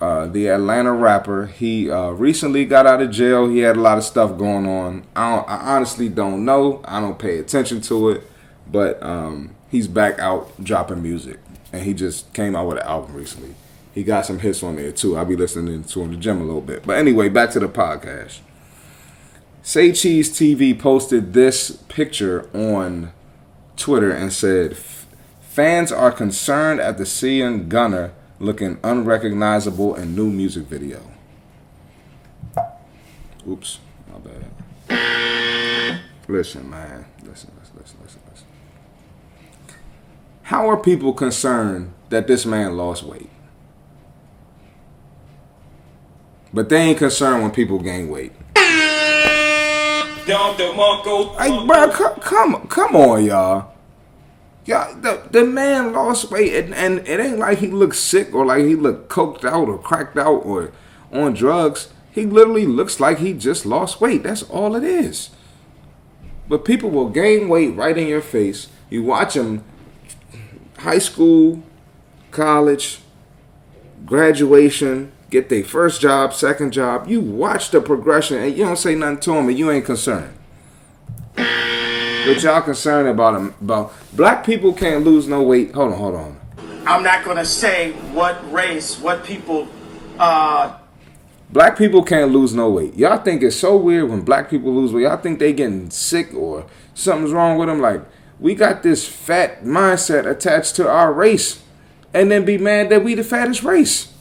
uh, 0.00 0.26
the 0.26 0.48
Atlanta 0.48 0.92
rapper. 0.92 1.46
He 1.46 1.90
uh, 1.90 2.10
recently 2.10 2.64
got 2.64 2.86
out 2.86 3.02
of 3.02 3.10
jail. 3.10 3.48
He 3.48 3.58
had 3.58 3.76
a 3.76 3.80
lot 3.80 3.98
of 3.98 4.04
stuff 4.04 4.36
going 4.38 4.66
on. 4.66 5.04
I, 5.14 5.36
don't, 5.36 5.48
I 5.48 5.76
honestly 5.76 6.08
don't 6.08 6.44
know. 6.44 6.82
I 6.84 7.00
don't 7.00 7.18
pay 7.18 7.38
attention 7.38 7.80
to 7.82 8.10
it, 8.10 8.22
but 8.70 9.02
um, 9.02 9.54
he's 9.70 9.88
back 9.88 10.18
out 10.18 10.52
dropping 10.62 11.02
music, 11.02 11.38
and 11.72 11.82
he 11.82 11.94
just 11.94 12.32
came 12.32 12.56
out 12.56 12.68
with 12.68 12.78
an 12.78 12.84
album 12.84 13.14
recently. 13.14 13.54
He 13.94 14.02
got 14.02 14.26
some 14.26 14.40
hits 14.40 14.62
on 14.62 14.76
there 14.76 14.92
too. 14.92 15.16
I'll 15.16 15.24
be 15.24 15.36
listening 15.36 15.84
to 15.84 16.00
him 16.00 16.06
in 16.06 16.12
the 16.12 16.20
gym 16.20 16.40
a 16.40 16.44
little 16.44 16.60
bit. 16.60 16.84
But 16.84 16.98
anyway, 16.98 17.28
back 17.28 17.50
to 17.50 17.60
the 17.60 17.68
podcast. 17.68 18.40
Say 19.62 19.92
Cheese 19.92 20.30
TV 20.30 20.78
posted 20.78 21.32
this 21.32 21.70
picture 21.88 22.48
on 22.54 23.12
Twitter 23.76 24.10
and 24.10 24.32
said, 24.32 24.76
"Fans 25.40 25.90
are 25.90 26.12
concerned 26.12 26.80
at 26.80 26.98
the 26.98 27.06
seeing 27.06 27.68
Gunna 27.68 28.12
looking 28.38 28.78
unrecognizable 28.84 29.94
in 29.94 30.14
new 30.14 30.30
music 30.30 30.64
video. 30.64 31.00
Oops, 33.48 33.78
my 34.12 34.18
bad. 34.18 36.00
Listen, 36.28 36.68
man. 36.68 37.06
Listen, 37.22 37.50
listen. 37.58 37.65
How 40.46 40.70
are 40.70 40.76
people 40.76 41.12
concerned 41.12 41.92
that 42.10 42.28
this 42.28 42.46
man 42.46 42.76
lost 42.76 43.02
weight? 43.02 43.28
But 46.54 46.68
they 46.68 46.76
ain't 46.76 46.98
concerned 46.98 47.42
when 47.42 47.50
people 47.50 47.80
gain 47.80 48.08
weight. 48.08 48.30
Hey, 51.36 51.66
bro, 51.66 51.90
come, 51.90 52.20
come, 52.20 52.68
come 52.68 52.94
on, 52.94 53.24
y'all. 53.24 53.74
Yeah, 54.64 54.94
the, 55.00 55.26
the 55.32 55.44
man 55.44 55.92
lost 55.92 56.30
weight, 56.30 56.54
and, 56.54 56.72
and 56.76 57.00
it 57.08 57.18
ain't 57.18 57.40
like 57.40 57.58
he 57.58 57.66
looks 57.66 57.98
sick 57.98 58.32
or 58.32 58.46
like 58.46 58.66
he 58.66 58.76
looked 58.76 59.08
coked 59.08 59.44
out 59.44 59.68
or 59.68 59.78
cracked 59.78 60.16
out 60.16 60.46
or 60.46 60.70
on 61.10 61.34
drugs. 61.34 61.88
He 62.12 62.24
literally 62.24 62.66
looks 62.66 63.00
like 63.00 63.18
he 63.18 63.32
just 63.32 63.66
lost 63.66 64.00
weight. 64.00 64.22
That's 64.22 64.44
all 64.44 64.76
it 64.76 64.84
is. 64.84 65.30
But 66.48 66.64
people 66.64 66.90
will 66.90 67.08
gain 67.08 67.48
weight 67.48 67.74
right 67.74 67.98
in 67.98 68.06
your 68.06 68.22
face. 68.22 68.68
You 68.88 69.02
watch 69.02 69.34
them, 69.34 69.64
high 70.86 70.98
school, 70.98 71.60
college, 72.30 73.00
graduation, 74.04 75.10
get 75.30 75.48
their 75.48 75.64
first 75.64 76.00
job, 76.00 76.32
second 76.32 76.72
job. 76.72 77.08
You 77.08 77.20
watch 77.20 77.72
the 77.72 77.80
progression, 77.80 78.38
and 78.38 78.56
you 78.56 78.64
don't 78.64 78.76
say 78.76 78.94
nothing 78.94 79.18
to 79.18 79.32
them, 79.32 79.48
and 79.48 79.58
you 79.58 79.68
ain't 79.68 79.84
concerned. 79.84 80.32
But 81.34 82.40
y'all 82.40 82.62
concerned 82.62 83.08
about 83.08 83.32
them 83.34 83.54
about 83.60 83.92
black 84.12 84.46
people 84.46 84.72
can't 84.72 85.04
lose 85.04 85.26
no 85.26 85.42
weight. 85.42 85.74
Hold 85.74 85.92
on, 85.92 85.98
hold 85.98 86.14
on. 86.14 86.40
I'm 86.86 87.02
not 87.02 87.24
gonna 87.24 87.44
say 87.44 87.90
what 88.12 88.36
race, 88.52 88.98
what 89.00 89.24
people. 89.24 89.66
uh 90.20 90.78
Black 91.50 91.76
people 91.78 92.02
can't 92.02 92.30
lose 92.30 92.54
no 92.54 92.70
weight. 92.70 92.94
Y'all 92.94 93.18
think 93.18 93.42
it's 93.42 93.56
so 93.56 93.76
weird 93.76 94.08
when 94.10 94.20
black 94.22 94.50
people 94.50 94.72
lose 94.74 94.92
weight. 94.92 95.02
Y'all 95.02 95.16
think 95.16 95.38
they 95.40 95.52
getting 95.52 95.90
sick 95.90 96.32
or 96.34 96.66
something's 96.94 97.32
wrong 97.32 97.58
with 97.58 97.68
them. 97.68 97.80
Like 97.80 98.02
we 98.38 98.54
got 98.54 98.82
this 98.82 99.06
fat 99.08 99.64
mindset 99.64 100.28
attached 100.28 100.76
to 100.76 100.88
our 100.88 101.12
race, 101.12 101.62
and 102.12 102.30
then 102.30 102.44
be 102.44 102.58
mad 102.58 102.90
that 102.90 103.04
we 103.04 103.14
the 103.14 103.24
fattest 103.24 103.62
race. 103.62 104.12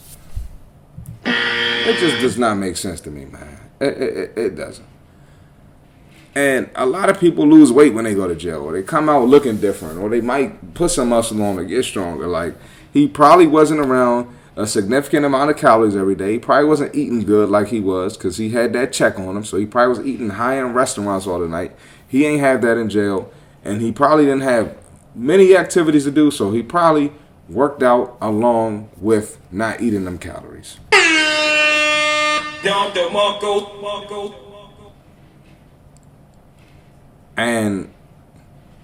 It 1.26 2.00
just 2.00 2.22
does 2.22 2.38
not 2.38 2.56
make 2.56 2.78
sense 2.78 3.00
to 3.02 3.12
me, 3.12 3.26
man. 3.26 3.60
It, 3.80 4.02
it, 4.02 4.38
it 4.38 4.56
doesn't. 4.56 4.88
And 6.34 6.70
a 6.76 6.86
lot 6.86 7.10
of 7.10 7.20
people 7.20 7.48
lose 7.48 7.72
weight 7.72 7.94
when 7.94 8.04
they 8.04 8.14
go 8.14 8.28
to 8.28 8.36
jail, 8.36 8.62
or 8.62 8.74
they 8.74 8.84
come 8.84 9.08
out 9.08 9.28
looking 9.28 9.58
different, 9.58 10.00
or 10.00 10.10
they 10.10 10.22
might 10.22 10.74
put 10.74 10.92
some 10.92 11.10
muscle 11.10 11.42
on 11.42 11.56
to 11.58 11.66
get 11.66 11.86
stronger. 11.86 12.28
Like 12.28 12.56
he 12.92 13.08
probably 13.08 13.48
wasn't 13.48 13.80
around 13.80 14.36
a 14.58 14.68
significant 14.68 15.26
amount 15.26 15.50
of 15.50 15.58
calories 15.58 15.96
every 15.96 16.16
day. 16.16 16.34
He 16.34 16.40
probably 16.40 16.68
wasn't 16.68 16.96
eating 16.96 17.24
good 17.24 17.50
like 17.50 17.68
he 17.68 17.80
was 17.80 18.18
because 18.18 18.38
he 18.38 18.50
had 18.50 18.74
that 18.74 18.92
check 18.92 19.18
on 19.20 19.38
him. 19.38 19.46
So 19.46 19.58
he 19.58 19.66
probably 19.66 19.98
was 19.98 20.08
eating 20.08 20.32
high 20.32 20.58
end 20.58 20.76
restaurants 20.76 21.28
all 21.28 21.40
the 21.40 21.48
night. 21.48 21.76
He 22.08 22.26
ain't 22.26 22.42
have 22.42 22.62
that 22.64 22.78
in 22.78 22.90
jail, 22.90 23.32
and 23.66 23.82
he 23.82 23.92
probably 23.92 24.26
didn't 24.26 24.42
have 24.42 24.78
many 25.16 25.58
activities 25.58 26.06
to 26.06 26.12
do. 26.12 26.32
So 26.32 26.52
he 26.52 26.62
probably 26.62 27.12
worked 27.50 27.84
out 27.84 28.18
along 28.22 28.90
with 28.98 29.40
not 29.52 29.82
eating 29.82 30.06
them 30.06 30.18
calories. 30.18 30.78
And 37.38 37.92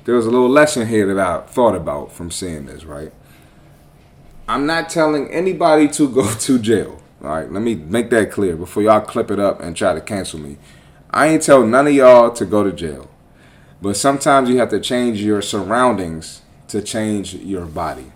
there 0.03 0.15
was 0.15 0.25
a 0.25 0.31
little 0.31 0.49
lesson 0.49 0.87
here 0.87 1.13
that 1.13 1.19
I 1.19 1.41
thought 1.45 1.75
about 1.75 2.11
from 2.11 2.31
seeing 2.31 2.65
this, 2.65 2.83
right? 2.83 3.13
I'm 4.47 4.65
not 4.65 4.89
telling 4.89 5.31
anybody 5.31 5.87
to 5.89 6.09
go 6.09 6.33
to 6.39 6.59
jail. 6.59 7.01
All 7.23 7.29
right, 7.29 7.51
let 7.51 7.61
me 7.61 7.75
make 7.75 8.09
that 8.09 8.31
clear 8.31 8.55
before 8.55 8.81
y'all 8.83 9.01
clip 9.01 9.29
it 9.29 9.39
up 9.39 9.61
and 9.61 9.77
try 9.77 9.93
to 9.93 10.01
cancel 10.01 10.39
me. 10.39 10.57
I 11.11 11.27
ain't 11.27 11.43
tell 11.43 11.65
none 11.65 11.87
of 11.87 11.93
y'all 11.93 12.31
to 12.31 12.45
go 12.45 12.63
to 12.63 12.71
jail. 12.71 13.10
But 13.81 13.97
sometimes 13.97 14.47
you 14.47 14.59
have 14.59 14.69
to 14.69 14.79
change 14.79 15.21
your 15.23 15.41
surroundings 15.41 16.43
to 16.67 16.83
change 16.83 17.33
your 17.33 17.65
body. 17.65 18.11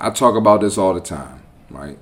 I 0.00 0.10
talk 0.12 0.34
about 0.34 0.60
this 0.60 0.76
all 0.76 0.92
the 0.92 1.00
time, 1.00 1.42
right? 1.70 1.98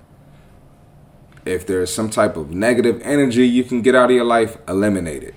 If 1.45 1.67
there's 1.67 1.93
some 1.93 2.09
type 2.09 2.39
of 2.39 2.51
negative 2.53 3.03
energy 3.05 3.47
you 3.47 3.65
can 3.65 3.83
get 3.83 3.95
out 3.95 4.11
of 4.11 4.17
your 4.17 4.25
life, 4.25 4.57
eliminate 4.67 5.25
it. 5.25 5.35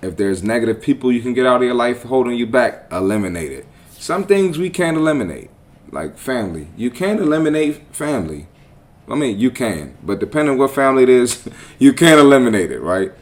If 0.00 0.16
there's 0.16 0.44
negative 0.44 0.80
people 0.80 1.10
you 1.10 1.20
can 1.20 1.34
get 1.34 1.46
out 1.46 1.56
of 1.56 1.62
your 1.62 1.74
life 1.74 2.04
holding 2.04 2.34
you 2.34 2.46
back, 2.46 2.86
eliminate 2.92 3.50
it. 3.50 3.66
Some 3.90 4.24
things 4.24 4.58
we 4.58 4.70
can't 4.70 4.96
eliminate, 4.96 5.50
like 5.90 6.16
family. 6.16 6.68
You 6.76 6.92
can't 6.92 7.18
eliminate 7.18 7.94
family. 7.94 8.46
I 9.08 9.14
mean, 9.14 9.38
you 9.38 9.50
can, 9.50 9.96
but 10.02 10.18
depending 10.18 10.56
what 10.56 10.70
family 10.70 11.02
it 11.02 11.08
is, 11.08 11.48
you 11.78 11.92
can't 11.92 12.18
eliminate 12.18 12.70
it, 12.70 12.80
right? 12.80 13.12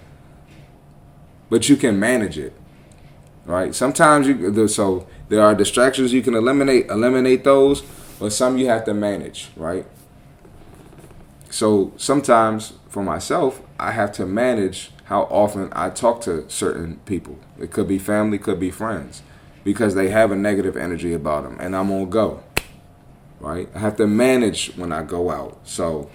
But 1.51 1.68
you 1.68 1.77
can 1.77 1.99
manage 1.99 2.38
it, 2.38 2.55
right? 3.45 3.75
Sometimes 3.75 4.29
you 4.29 4.68
so 4.68 5.07
there 5.29 5.42
are 5.42 5.55
distractions 5.55 6.12
you 6.12 6.23
can 6.23 6.35
eliminate, 6.35 6.88
eliminate 6.88 7.45
those, 7.45 7.83
but 8.18 8.33
some 8.33 8.59
you 8.59 8.68
have 8.68 8.85
to 8.85 8.95
manage, 8.95 9.51
right? 9.57 9.87
So 11.51 11.92
sometimes 11.97 12.75
for 12.88 13.03
myself, 13.03 13.61
I 13.79 13.90
have 13.90 14.12
to 14.12 14.27
manage 14.27 14.90
how 15.05 15.23
often 15.25 15.71
I 15.73 15.90
talk 15.90 16.21
to 16.23 16.49
certain 16.49 16.97
people. 17.05 17.38
It 17.59 17.71
could 17.73 17.88
be 17.88 17.99
family, 17.99 18.38
could 18.38 18.61
be 18.61 18.71
friends, 18.71 19.23
because 19.64 19.95
they 19.95 20.09
have 20.09 20.31
a 20.31 20.37
negative 20.37 20.77
energy 20.77 21.12
about 21.12 21.45
them, 21.45 21.59
and 21.61 21.77
I'm 21.77 21.90
on 21.90 22.09
go. 22.09 22.42
Right? 23.42 23.68
I 23.74 23.81
have 23.81 23.96
to 23.96 24.07
manage 24.07 24.72
when 24.76 24.92
I 24.92 25.02
go 25.02 25.31
out. 25.31 25.59
So 25.64 26.09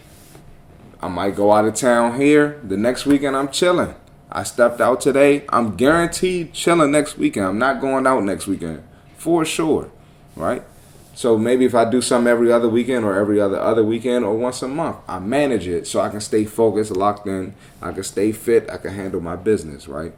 I 1.02 1.10
might 1.10 1.36
go 1.36 1.52
out 1.52 1.66
of 1.66 1.76
town 1.76 2.20
here. 2.20 2.60
The 2.64 2.78
next 2.78 3.06
weekend, 3.06 3.36
I'm 3.36 3.50
chilling. 3.50 3.96
I 4.32 4.44
stepped 4.44 4.80
out 4.80 5.02
today. 5.02 5.46
I'm 5.50 5.76
guaranteed 5.76 6.54
chilling 6.54 6.92
next 6.92 7.18
weekend. 7.18 7.46
I'm 7.46 7.60
not 7.60 7.82
going 7.82 8.08
out 8.08 8.24
next 8.24 8.48
weekend 8.48 8.82
for 9.18 9.44
sure. 9.44 9.92
Right? 10.38 10.64
So 11.16 11.38
maybe 11.38 11.66
if 11.66 11.76
I 11.76 11.90
do 11.90 12.02
something 12.02 12.32
every 12.32 12.50
other 12.50 12.70
weekend 12.70 13.04
or 13.04 13.16
every 13.16 13.42
other 13.42 13.60
other 13.60 13.84
weekend 13.84 14.24
or 14.24 14.36
once 14.36 14.62
a 14.62 14.68
month, 14.70 14.98
I 15.08 15.20
manage 15.20 15.68
it 15.68 15.86
so 15.86 16.00
I 16.00 16.10
can 16.10 16.22
stay 16.22 16.46
focused, 16.46 16.92
locked 16.92 17.28
in. 17.28 17.56
I 17.82 17.92
can 17.92 18.04
stay 18.04 18.32
fit. 18.32 18.70
I 18.70 18.78
can 18.78 18.94
handle 18.94 19.20
my 19.20 19.36
business, 19.36 19.90
right? 19.90 20.14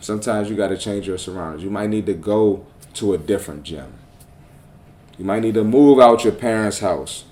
Sometimes 0.00 0.48
you 0.48 0.56
got 0.56 0.68
to 0.68 0.78
change 0.78 1.06
your 1.06 1.18
surroundings. 1.18 1.62
You 1.62 1.70
might 1.70 1.90
need 1.90 2.06
to 2.06 2.14
go 2.14 2.64
to 2.94 3.12
a 3.12 3.18
different 3.18 3.64
gym. 3.64 3.92
You 5.22 5.28
might 5.28 5.42
need 5.42 5.54
to 5.54 5.62
move 5.62 6.00
out 6.00 6.24
your 6.24 6.32
parents' 6.32 6.80
house. 6.80 7.22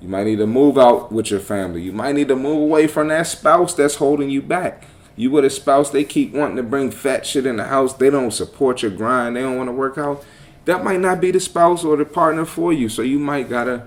You 0.00 0.08
might 0.08 0.24
need 0.24 0.38
to 0.38 0.46
move 0.48 0.76
out 0.76 1.12
with 1.12 1.30
your 1.30 1.38
family. 1.38 1.80
You 1.80 1.92
might 1.92 2.16
need 2.16 2.26
to 2.26 2.34
move 2.34 2.60
away 2.60 2.88
from 2.88 3.06
that 3.08 3.28
spouse 3.28 3.74
that's 3.74 3.94
holding 3.94 4.28
you 4.28 4.42
back. 4.42 4.86
You 5.14 5.30
with 5.30 5.44
a 5.44 5.50
spouse, 5.50 5.90
they 5.90 6.02
keep 6.02 6.32
wanting 6.32 6.56
to 6.56 6.64
bring 6.64 6.90
fat 6.90 7.24
shit 7.24 7.46
in 7.46 7.58
the 7.58 7.64
house. 7.64 7.94
They 7.94 8.10
don't 8.10 8.32
support 8.32 8.82
your 8.82 8.90
grind. 8.90 9.36
They 9.36 9.42
don't 9.42 9.56
want 9.56 9.68
to 9.68 9.72
work 9.72 9.96
out 9.96 10.24
that 10.64 10.84
might 10.84 11.00
not 11.00 11.20
be 11.20 11.30
the 11.30 11.40
spouse 11.40 11.84
or 11.84 11.96
the 11.96 12.04
partner 12.04 12.44
for 12.44 12.72
you. 12.72 12.88
So 12.88 13.02
you 13.02 13.18
might 13.18 13.48
gotta 13.48 13.86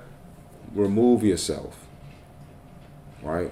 remove 0.73 1.23
yourself. 1.23 1.85
Right? 3.21 3.51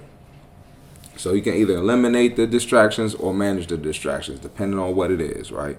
So 1.16 1.32
you 1.32 1.42
can 1.42 1.54
either 1.54 1.74
eliminate 1.74 2.36
the 2.36 2.46
distractions 2.46 3.14
or 3.14 3.32
manage 3.32 3.68
the 3.68 3.76
distractions, 3.76 4.40
depending 4.40 4.78
on 4.78 4.94
what 4.94 5.10
it 5.10 5.20
is, 5.20 5.52
right? 5.52 5.78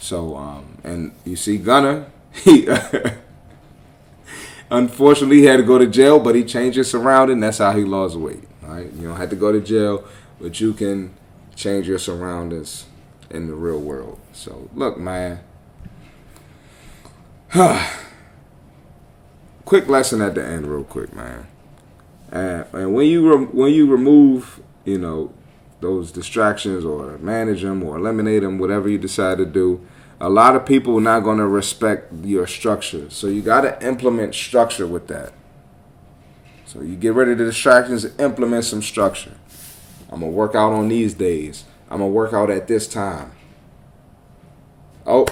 So, 0.00 0.36
um, 0.36 0.78
and 0.84 1.12
you 1.24 1.36
see 1.36 1.58
Gunna, 1.58 2.10
he 2.44 2.68
unfortunately 4.70 5.38
he 5.38 5.44
had 5.44 5.58
to 5.58 5.62
go 5.62 5.78
to 5.78 5.86
jail, 5.86 6.18
but 6.20 6.34
he 6.34 6.44
changed 6.44 6.76
his 6.76 6.90
surrounding. 6.90 7.40
That's 7.40 7.58
how 7.58 7.72
he 7.72 7.84
lost 7.84 8.16
weight. 8.16 8.44
Right? 8.62 8.92
You 8.92 9.08
don't 9.08 9.16
have 9.16 9.30
to 9.30 9.36
go 9.36 9.52
to 9.52 9.60
jail, 9.60 10.04
but 10.40 10.60
you 10.60 10.72
can 10.74 11.14
change 11.54 11.88
your 11.88 11.98
surroundings 11.98 12.86
in 13.30 13.46
the 13.46 13.54
real 13.54 13.80
world. 13.80 14.18
So 14.32 14.68
look, 14.74 14.98
man, 14.98 15.40
quick 19.64 19.88
lesson 19.88 20.20
at 20.20 20.34
the 20.34 20.44
end, 20.44 20.66
real 20.66 20.84
quick, 20.84 21.14
man. 21.14 21.46
And, 22.30 22.66
and 22.72 22.94
when 22.94 23.06
you 23.06 23.34
re- 23.34 23.46
when 23.46 23.72
you 23.72 23.90
remove, 23.90 24.60
you 24.84 24.98
know, 24.98 25.32
those 25.80 26.12
distractions 26.12 26.84
or 26.84 27.16
manage 27.18 27.62
them 27.62 27.82
or 27.82 27.96
eliminate 27.96 28.42
them, 28.42 28.58
whatever 28.58 28.88
you 28.88 28.98
decide 28.98 29.38
to 29.38 29.46
do, 29.46 29.86
A 30.20 30.28
lot 30.28 30.56
of 30.56 30.66
people 30.66 30.98
are 30.98 31.02
not 31.02 31.20
going 31.20 31.38
to 31.38 31.46
respect 31.46 32.12
your 32.24 32.46
structure. 32.46 33.08
So 33.10 33.28
you 33.28 33.42
got 33.42 33.60
to 33.62 33.86
implement 33.86 34.34
structure 34.34 34.86
with 34.86 35.06
that. 35.08 35.32
So 36.66 36.82
you 36.82 36.96
get 36.96 37.14
rid 37.14 37.28
of 37.28 37.38
the 37.38 37.44
distractions, 37.44 38.04
implement 38.18 38.64
some 38.64 38.82
structure. 38.82 39.34
I'm 40.10 40.20
going 40.20 40.32
to 40.32 40.36
work 40.36 40.54
out 40.54 40.72
on 40.72 40.88
these 40.88 41.14
days. 41.14 41.64
I'm 41.90 41.98
going 41.98 42.10
to 42.10 42.14
work 42.14 42.32
out 42.32 42.50
at 42.50 42.66
this 42.66 42.88
time. 42.88 43.32
Oh, 45.06 45.26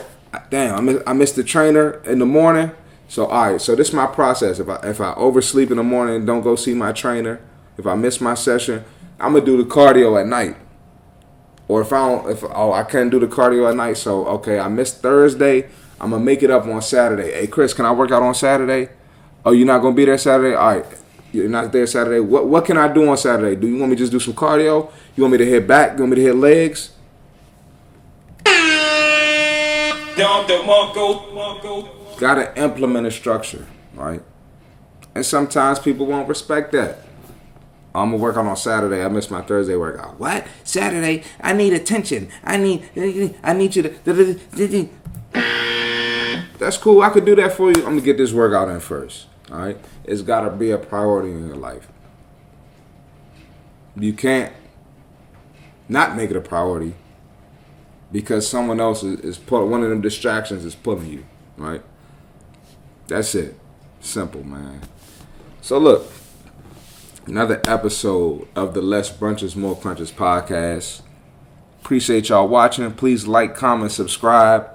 damn, 0.51 0.75
I 0.75 1.13
missed, 1.13 1.39
I 1.39 1.43
the 1.43 1.47
trainer 1.47 2.03
in 2.05 2.19
the 2.19 2.27
morning. 2.27 2.71
So 3.09 3.27
all 3.27 3.53
right, 3.53 3.61
so 3.61 3.77
this 3.77 3.89
is 3.89 3.95
my 3.95 4.07
process. 4.07 4.59
If 4.59 4.69
I 4.69 4.77
if 4.83 5.01
I 5.01 5.13
oversleep 5.15 5.71
in 5.71 5.77
the 5.77 5.83
morning 5.85 6.17
and 6.17 6.27
don't 6.27 6.43
go 6.43 6.57
see 6.57 6.75
my 6.75 6.93
trainer, 6.93 7.41
if 7.79 7.87
I 7.87 7.95
miss 7.95 8.21
my 8.21 8.35
session, 8.35 8.85
I'm 9.21 9.33
gonna 9.33 9.45
do 9.45 9.57
the 9.57 9.69
cardio 9.69 10.21
at 10.21 10.27
night. 10.27 10.57
Or 11.69 11.81
if 11.83 11.93
I 11.93 12.09
don't, 12.09 12.31
if 12.31 12.45
oh 12.45 12.73
I 12.73 12.85
can't 12.85 13.11
do 13.11 13.19
the 13.19 13.27
cardio 13.27 13.69
at 13.69 13.77
night, 13.77 13.97
so 13.97 14.27
okay, 14.27 14.59
I 14.59 14.69
missed 14.69 15.01
Thursday. 15.03 15.69
I'm 16.01 16.11
gonna 16.11 16.25
make 16.25 16.43
it 16.43 16.51
up 16.51 16.65
on 16.67 16.81
Saturday. 16.83 17.33
Hey 17.33 17.47
Chris, 17.47 17.75
can 17.75 17.85
I 17.85 17.93
work 17.93 18.11
out 18.13 18.23
on 18.23 18.35
Saturday? 18.35 18.91
Oh, 19.45 19.53
you're 19.53 19.67
not 19.67 19.81
gonna 19.83 19.95
be 19.95 20.05
there 20.05 20.19
Saturday? 20.19 20.55
All 20.55 20.77
right, 20.77 20.87
you're 21.33 21.49
not 21.49 21.73
there 21.73 21.87
Saturday. 21.87 22.21
What 22.21 22.47
what 22.47 22.65
can 22.65 22.77
I 22.77 22.93
do 22.93 23.09
on 23.09 23.17
Saturday? 23.17 23.57
Do 23.57 23.67
you 23.67 23.79
want 23.79 23.91
me 23.91 23.97
to 23.97 24.01
just 24.01 24.13
do 24.13 24.21
some 24.21 24.35
cardio? 24.35 24.93
You 25.17 25.23
want 25.23 25.33
me 25.33 25.39
to 25.39 25.47
hit 25.47 25.67
back? 25.67 25.93
You 25.95 26.05
want 26.05 26.11
me 26.11 26.17
to 26.17 26.23
hit 26.23 26.37
legs? 26.37 26.93
Gotta 32.19 32.59
implement 32.63 33.07
a 33.07 33.11
structure, 33.11 33.67
right? 33.95 34.23
And 35.15 35.27
sometimes 35.27 35.79
people 35.79 36.07
won't 36.07 36.29
respect 36.29 36.73
that. 36.73 37.06
I'm 37.97 38.11
gonna 38.11 38.23
work 38.23 38.37
out 38.37 38.47
on 38.47 38.57
Saturday. 38.57 39.03
I 39.03 39.09
missed 39.09 39.31
my 39.31 39.43
Thursday 39.43 39.77
workout. 39.77 40.19
What? 40.21 40.47
Saturday? 40.65 41.25
I 41.41 41.53
need 41.53 41.73
attention. 41.73 42.29
I 42.45 42.57
need. 42.57 42.89
I 43.43 43.53
need 43.53 43.77
you 43.77 43.83
to. 43.85 44.89
That's 46.59 46.77
cool. 46.79 47.03
I 47.03 47.11
could 47.11 47.25
do 47.25 47.35
that 47.37 47.53
for 47.53 47.69
you. 47.69 47.77
I'm 47.79 47.91
gonna 47.91 48.01
get 48.01 48.19
this 48.19 48.33
workout 48.33 48.69
in 48.69 48.81
first. 48.81 49.27
All 49.51 49.59
right. 49.59 49.79
It's 50.05 50.23
gotta 50.23 50.51
be 50.51 50.71
a 50.71 50.79
priority 50.79 51.31
in 51.31 51.47
your 51.47 51.57
life. 51.57 51.89
You 53.97 54.13
can't 54.13 54.53
not 55.89 56.17
make 56.17 56.31
it 56.31 56.37
a 56.37 56.41
priority 56.41 56.95
because 58.13 58.49
someone 58.49 58.81
else 58.81 59.03
is, 59.03 59.21
is 59.21 59.39
one 59.51 59.83
of 59.83 59.91
them 59.91 60.01
distractions 60.01 60.65
is 60.65 60.75
pulling 60.75 61.11
you, 61.11 61.27
right? 61.57 61.83
That's 63.09 63.35
it. 63.35 63.57
Simple, 64.01 64.45
man. 64.45 64.81
So 65.61 65.79
look, 65.79 66.11
another 67.27 67.61
episode 67.67 68.47
of 68.55 68.73
the 68.75 68.81
Less 68.81 69.11
Brunches 69.11 69.57
More 69.57 69.77
Crunches 69.77 70.13
podcast. 70.13 71.03
Appreciate 71.81 72.29
y'all 72.29 72.47
watching. 72.47 72.91
Please 72.93 73.27
like, 73.27 73.57
comment, 73.57 73.91
subscribe. 73.91 74.69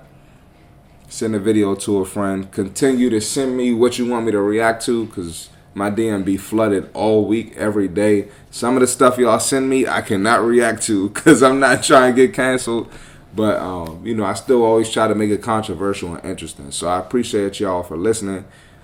Send 1.08 1.36
a 1.36 1.40
video 1.40 1.76
to 1.76 2.00
a 2.00 2.06
friend. 2.06 2.52
Continue 2.52 3.10
to 3.10 3.22
send 3.22 3.56
me 3.56 3.74
what 3.74 3.98
you 3.98 4.06
want 4.06 4.26
me 4.26 4.32
to 4.34 4.42
react 4.42 4.84
to 4.86 5.06
because 5.06 5.50
my 5.74 5.90
DM 5.90 6.26
be 6.26 6.36
flooded 6.36 6.90
all 6.94 7.26
week, 7.26 7.56
every 7.56 7.88
day. 7.88 8.28
Some 8.50 8.76
of 8.76 8.82
the 8.82 8.88
stuff 8.88 9.18
y'all 9.18 9.40
send 9.40 9.70
me, 9.70 9.88
I 9.88 10.02
cannot 10.02 10.44
react 10.44 10.84
to 10.84 11.10
because 11.14 11.42
I'm 11.42 11.60
not 11.60 11.84
trying 11.84 12.14
to 12.14 12.28
get 12.28 12.34
canceled. 12.34 12.92
But 13.34 13.60
um, 13.60 14.06
you 14.06 14.14
know, 14.14 14.26
I 14.26 14.34
still 14.34 14.64
always 14.64 14.90
try 14.90 15.08
to 15.08 15.16
make 15.16 15.30
it 15.30 15.42
controversial 15.42 16.16
and 16.16 16.26
interesting. 16.26 16.72
So 16.72 16.90
I 16.90 17.00
appreciate 17.00 17.62
y'all 17.62 17.84
for 17.84 17.96
listening. 17.96 18.44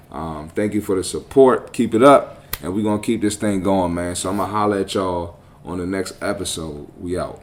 Um, 0.09 0.49
thank 0.49 0.73
you 0.73 0.79
for 0.79 0.95
the 0.95 1.03
support. 1.03 1.73
Keep 1.73 1.93
it 1.93 2.01
up, 2.01 2.36
and 2.61 2.73
we're 2.73 2.83
gonna 2.83 3.01
keep 3.01 3.21
this 3.21 3.35
thing 3.35 3.61
going, 3.61 3.93
man. 3.93 4.15
So 4.15 4.29
I'm 4.29 4.37
gonna 4.37 4.51
holler 4.51 4.79
at 4.79 4.93
y'all 4.93 5.37
on 5.63 5.77
the 5.77 5.85
next 5.85 6.21
episode. 6.21 6.87
We 6.99 7.17
out. 7.17 7.41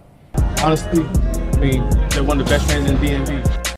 Honestly, 0.63 1.05
I 1.05 1.57
mean, 1.59 1.89
they're 2.11 2.25
one 2.25 2.41
of 2.41 2.47
the 2.47 2.51
best 2.51 2.67
fans 2.69 2.91
in 2.91 2.97
DMV. 2.97 3.54